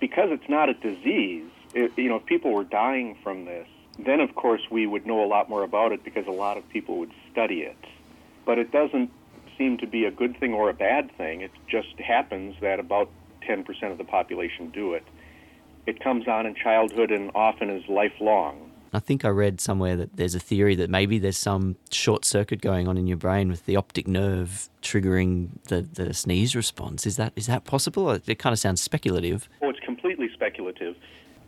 because 0.00 0.30
it's 0.30 0.48
not 0.48 0.68
a 0.68 0.74
disease. 0.74 1.50
It, 1.74 1.92
you 1.96 2.08
know, 2.08 2.16
if 2.16 2.26
people 2.26 2.52
were 2.52 2.64
dying 2.64 3.16
from 3.22 3.44
this, 3.44 3.66
then 3.98 4.20
of 4.20 4.34
course 4.34 4.62
we 4.70 4.86
would 4.86 5.06
know 5.06 5.24
a 5.24 5.26
lot 5.26 5.48
more 5.48 5.62
about 5.62 5.92
it 5.92 6.02
because 6.04 6.26
a 6.26 6.32
lot 6.32 6.56
of 6.56 6.68
people 6.70 6.98
would 6.98 7.12
study 7.30 7.60
it. 7.60 7.76
But 8.44 8.58
it 8.58 8.72
doesn't 8.72 9.10
seem 9.58 9.78
to 9.78 9.86
be 9.86 10.04
a 10.04 10.10
good 10.10 10.38
thing 10.40 10.54
or 10.54 10.70
a 10.70 10.74
bad 10.74 11.14
thing. 11.16 11.42
It 11.42 11.50
just 11.68 11.98
happens 11.98 12.56
that 12.60 12.80
about 12.80 13.10
10% 13.48 13.66
of 13.92 13.98
the 13.98 14.04
population 14.04 14.70
do 14.70 14.94
it. 14.94 15.04
It 15.86 16.02
comes 16.02 16.26
on 16.26 16.46
in 16.46 16.54
childhood 16.54 17.10
and 17.10 17.30
often 17.34 17.70
is 17.70 17.86
lifelong. 17.88 18.69
I 18.92 18.98
think 18.98 19.24
I 19.24 19.28
read 19.28 19.60
somewhere 19.60 19.96
that 19.96 20.16
there's 20.16 20.34
a 20.34 20.40
theory 20.40 20.74
that 20.76 20.90
maybe 20.90 21.18
there's 21.18 21.38
some 21.38 21.76
short 21.90 22.24
circuit 22.24 22.60
going 22.60 22.88
on 22.88 22.96
in 22.96 23.06
your 23.06 23.16
brain 23.16 23.48
with 23.48 23.66
the 23.66 23.76
optic 23.76 24.08
nerve 24.08 24.68
triggering 24.82 25.48
the, 25.68 25.82
the 25.82 26.12
sneeze 26.12 26.56
response. 26.56 27.06
Is 27.06 27.16
that 27.16 27.32
is 27.36 27.46
that 27.46 27.64
possible? 27.64 28.10
It 28.10 28.38
kind 28.38 28.52
of 28.52 28.58
sounds 28.58 28.82
speculative. 28.82 29.48
Oh, 29.62 29.68
it's 29.68 29.80
completely 29.80 30.28
speculative. 30.32 30.96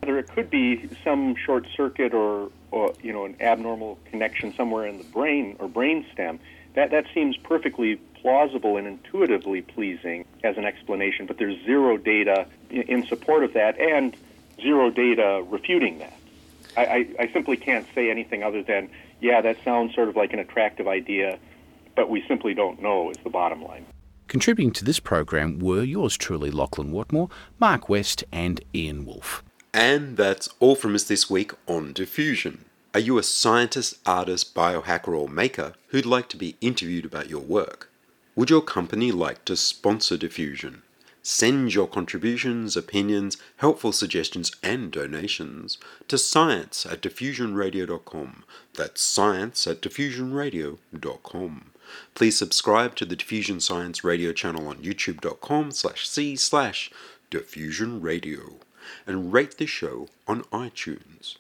There 0.03 0.19
it 0.19 0.29
could 0.29 0.51
be 0.51 0.89
some 1.05 1.35
short 1.37 1.67
circuit 1.77 2.15
or, 2.15 2.51
or 2.71 2.95
you 3.03 3.13
know 3.13 3.25
an 3.25 3.37
abnormal 3.41 3.99
connection 4.11 4.55
somewhere 4.55 4.87
in 4.87 4.99
the 4.99 5.05
brain 5.05 5.57
or 5.59 5.69
brain 5.69 6.07
stem. 6.13 6.39
That 6.75 6.91
that 6.91 7.07
seems 7.13 7.37
perfectly 7.37 7.97
plausible 8.15 8.77
and 8.77 8.87
intuitively 8.87 9.63
pleasing 9.63 10.25
as 10.45 10.57
an 10.57 10.65
explanation, 10.65 11.27
but 11.27 11.39
there's 11.39 11.61
zero 11.65 11.97
data 11.97 12.47
in 12.71 13.05
support 13.07 13.43
of 13.43 13.53
that 13.55 13.79
and 13.81 14.17
zero 14.61 14.91
data 14.91 15.45
refuting 15.51 15.99
that. 15.99 16.13
I, 16.77 16.85
I, 16.85 17.07
I 17.21 17.33
simply 17.33 17.57
can't 17.57 17.87
say 17.95 18.11
anything 18.11 18.43
other 18.43 18.63
than, 18.63 18.91
yeah, 19.21 19.41
that 19.41 19.57
sounds 19.65 19.95
sort 19.95 20.09
of 20.09 20.17
like 20.17 20.33
an 20.33 20.39
attractive 20.39 20.89
idea, 20.89 21.39
but 21.95 22.09
we 22.09 22.25
simply 22.27 22.55
don't 22.55 22.81
know, 22.81 23.11
is 23.11 23.19
the 23.23 23.31
bottom 23.31 23.63
line. 23.63 23.87
Contributing 24.29 24.73
to 24.73 24.85
this 24.85 24.99
program 24.99 25.59
were 25.59 25.83
yours 25.83 26.17
truly, 26.17 26.51
Lachlan 26.51 26.91
Watmore, 26.93 27.31
Mark 27.59 27.89
West, 27.89 28.25
and 28.33 28.63
Ian 28.75 29.05
Wolfe. 29.05 29.43
And 29.75 30.17
that's 30.17 30.49
all 30.61 30.75
from 30.75 30.95
us 30.95 31.05
this 31.05 31.29
week 31.29 31.53
on 31.67 31.93
Diffusion. 31.93 32.65
Are 32.95 33.01
you 33.01 33.19
a 33.19 33.23
scientist, 33.23 33.99
artist, 34.05 34.55
biohacker, 34.55 35.19
or 35.19 35.29
maker 35.29 35.75
who'd 35.89 36.07
like 36.07 36.29
to 36.31 36.37
be 36.37 36.57
interviewed 36.61 37.05
about 37.05 37.31
your 37.31 37.41
work? 37.41 37.91
Would 38.35 38.51
your 38.51 38.63
company 38.63 39.13
like 39.13 39.45
to 39.47 39.57
sponsor 39.57 40.17
Diffusion? 40.17 40.83
Send 41.23 41.73
your 41.73 41.87
contributions, 41.87 42.77
opinions, 42.77 43.37
helpful 43.59 43.93
suggestions, 43.93 44.51
and 44.63 44.91
donations 44.91 45.79
to 46.09 46.19
science 46.19 46.85
at 46.85 47.01
diffusionradio.com. 47.01 48.45
That's 48.75 49.01
science 49.01 49.67
at 49.69 49.81
diffusionradio.com. 49.81 51.71
Please 52.15 52.37
subscribe 52.37 52.97
to 52.97 53.05
the 53.05 53.17
Diffusion 53.17 53.61
Science 53.61 54.03
Radio 54.03 54.33
channel 54.33 54.67
on 54.67 54.79
youtube.com 54.79 55.71
slash 55.71 56.09
c 56.09 56.37
slash 56.37 56.91
diffusionradio 57.31 58.55
and 59.07 59.33
rate 59.33 59.59
the 59.59 59.67
show 59.67 60.09
on 60.27 60.43
iTunes. 60.45 61.37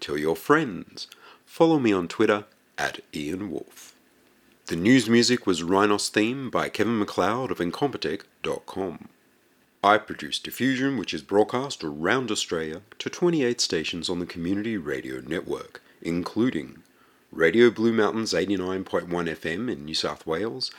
Tell 0.00 0.18
your 0.18 0.36
friends. 0.36 1.06
Follow 1.44 1.78
me 1.78 1.92
on 1.92 2.08
Twitter 2.08 2.44
at 2.76 3.00
Ian 3.14 3.50
Wolfe. 3.50 3.95
The 4.68 4.74
news 4.74 5.08
music 5.08 5.46
was 5.46 5.62
Rhinos 5.62 6.08
theme 6.08 6.50
by 6.50 6.68
Kevin 6.68 6.98
MacLeod 6.98 7.52
of 7.52 7.58
Incompetech.com. 7.58 9.08
I 9.84 9.96
produce 9.96 10.40
Diffusion, 10.40 10.96
which 10.96 11.14
is 11.14 11.22
broadcast 11.22 11.84
around 11.84 12.32
Australia 12.32 12.82
to 12.98 13.08
28 13.08 13.60
stations 13.60 14.10
on 14.10 14.18
the 14.18 14.26
Community 14.26 14.76
Radio 14.76 15.20
Network, 15.20 15.82
including 16.02 16.82
Radio 17.30 17.70
Blue 17.70 17.92
Mountains 17.92 18.32
89.1 18.32 19.06
FM 19.06 19.70
in 19.70 19.84
New 19.84 19.94
South 19.94 20.26
Wales, 20.26 20.72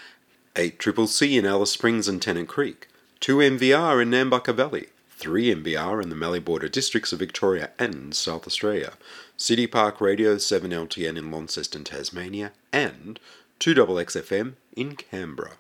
8 0.58 0.78
Triple 0.80 1.08
C 1.08 1.38
in 1.38 1.45
Alice 1.45 1.71
Springs 1.71 2.10
and 2.10 2.21
Tennant 2.21 2.50
Creek, 2.50 2.89
2 3.21 3.38
NVR 3.38 4.02
in 4.02 4.10
Nambucca 4.10 4.54
Valley, 4.54 4.88
3 5.12 5.56
MBR 5.56 6.04
in 6.04 6.10
the 6.10 6.15
Mallee 6.15 6.39
Border 6.39 6.67
districts 6.67 7.13
of 7.13 7.19
Victoria 7.19 7.69
and 7.80 8.13
South 8.13 8.45
Australia, 8.45 8.95
City 9.38 9.65
Park 9.65 10.02
Radio 10.02 10.36
7LTN 10.36 11.17
in 11.17 11.32
Launceston, 11.32 11.86
Tasmania, 11.86 12.52
and 12.73 13.17
2XXFM 13.60 14.54
in 14.76 14.96
Canberra. 14.96 15.54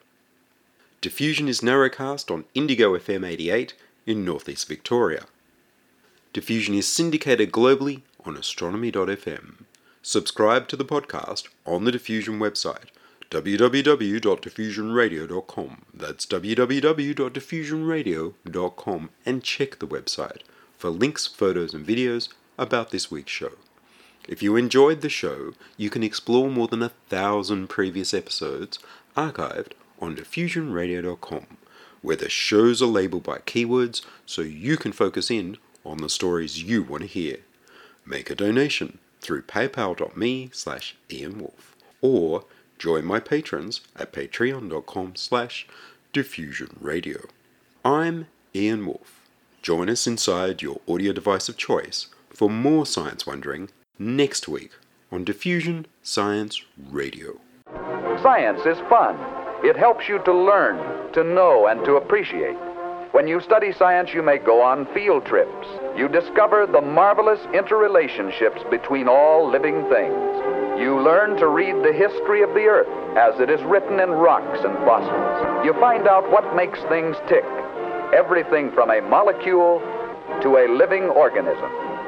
Diffusion 1.01 1.47
is 1.47 1.61
narrowcast 1.61 2.29
on 2.31 2.45
Indigo 2.53 2.95
FM 2.97 3.25
88 3.25 3.73
in 4.05 4.25
northeast 4.25 4.67
Victoria. 4.67 5.25
Diffusion 6.33 6.75
is 6.75 6.87
syndicated 6.87 7.51
globally 7.51 8.01
on 8.25 8.37
astronomy.fm. 8.37 9.63
Subscribe 10.01 10.67
to 10.67 10.75
the 10.75 10.85
podcast 10.85 11.47
on 11.65 11.83
the 11.83 11.91
Diffusion 11.91 12.39
website 12.39 12.89
www.diffusionradio.com. 13.29 15.81
That's 15.93 16.25
www.diffusionradio.com 16.25 19.09
and 19.25 19.43
check 19.43 19.79
the 19.79 19.87
website 19.87 20.41
for 20.77 20.89
links, 20.89 21.27
photos, 21.27 21.73
and 21.73 21.85
videos 21.85 22.29
about 22.57 22.91
this 22.91 23.11
week's 23.11 23.31
show. 23.31 23.51
If 24.27 24.43
you 24.43 24.55
enjoyed 24.57 25.01
the 25.01 25.09
show, 25.09 25.53
you 25.77 25.89
can 25.89 26.03
explore 26.03 26.49
more 26.49 26.67
than 26.67 26.83
a 26.83 26.91
thousand 27.09 27.67
previous 27.67 28.13
episodes 28.13 28.77
archived 29.15 29.71
on 29.99 30.15
diffusionradio.com, 30.15 31.57
where 32.01 32.17
the 32.17 32.29
shows 32.29 32.81
are 32.81 32.87
labeled 32.87 33.23
by 33.23 33.39
keywords 33.39 34.01
so 34.25 34.41
you 34.41 34.75
can 34.75 34.91
focus 34.91 35.31
in 35.31 35.57
on 35.85 35.99
the 35.99 36.09
stories 36.09 36.61
you 36.61 36.83
want 36.83 37.03
to 37.03 37.07
hear. 37.07 37.37
Make 38.05 38.29
a 38.29 38.35
donation 38.35 38.99
through 39.21 39.43
paypal.me 39.43 40.49
slash 40.51 40.95
ianwolf 41.09 41.73
or 42.01 42.43
join 42.77 43.05
my 43.05 43.19
patrons 43.19 43.81
at 43.95 44.13
patreon.com 44.13 45.15
slash 45.15 45.67
diffusionradio. 46.13 47.29
I'm 47.83 48.27
Ian 48.53 48.85
Wolfe. 48.85 49.21
Join 49.61 49.89
us 49.89 50.05
inside 50.05 50.61
your 50.61 50.81
audio 50.87 51.13
device 51.13 51.49
of 51.49 51.57
choice 51.57 52.07
for 52.29 52.49
more 52.49 52.85
science 52.85 53.25
wondering 53.25 53.69
next 53.99 54.47
week 54.47 54.71
on 55.11 55.23
Diffusion 55.23 55.85
Science 56.03 56.61
Radio. 56.91 57.39
Science 58.21 58.61
is 58.65 58.77
fun. 58.89 59.17
It 59.63 59.75
helps 59.75 60.07
you 60.07 60.19
to 60.23 60.33
learn, 60.33 61.11
to 61.13 61.23
know, 61.23 61.67
and 61.67 61.83
to 61.85 61.95
appreciate. 61.95 62.57
When 63.11 63.27
you 63.27 63.41
study 63.41 63.71
science, 63.73 64.11
you 64.13 64.21
may 64.21 64.37
go 64.37 64.61
on 64.61 64.85
field 64.93 65.25
trips. 65.25 65.67
You 65.95 66.07
discover 66.07 66.67
the 66.67 66.81
marvelous 66.81 67.39
interrelationships 67.55 68.69
between 68.69 69.07
all 69.07 69.49
living 69.49 69.81
things. 69.89 70.79
You 70.79 71.01
learn 71.01 71.37
to 71.37 71.47
read 71.47 71.75
the 71.83 71.93
history 71.93 72.43
of 72.43 72.53
the 72.53 72.65
Earth 72.65 73.17
as 73.17 73.39
it 73.39 73.49
is 73.49 73.63
written 73.63 73.99
in 73.99 74.11
rocks 74.11 74.59
and 74.63 74.77
fossils. 74.85 75.65
You 75.65 75.73
find 75.79 76.07
out 76.07 76.29
what 76.31 76.55
makes 76.55 76.79
things 76.83 77.15
tick. 77.27 77.45
Everything 78.13 78.71
from 78.71 78.91
a 78.91 79.01
molecule 79.01 79.79
to 80.43 80.57
a 80.57 80.69
living 80.69 81.05
organism. 81.05 81.86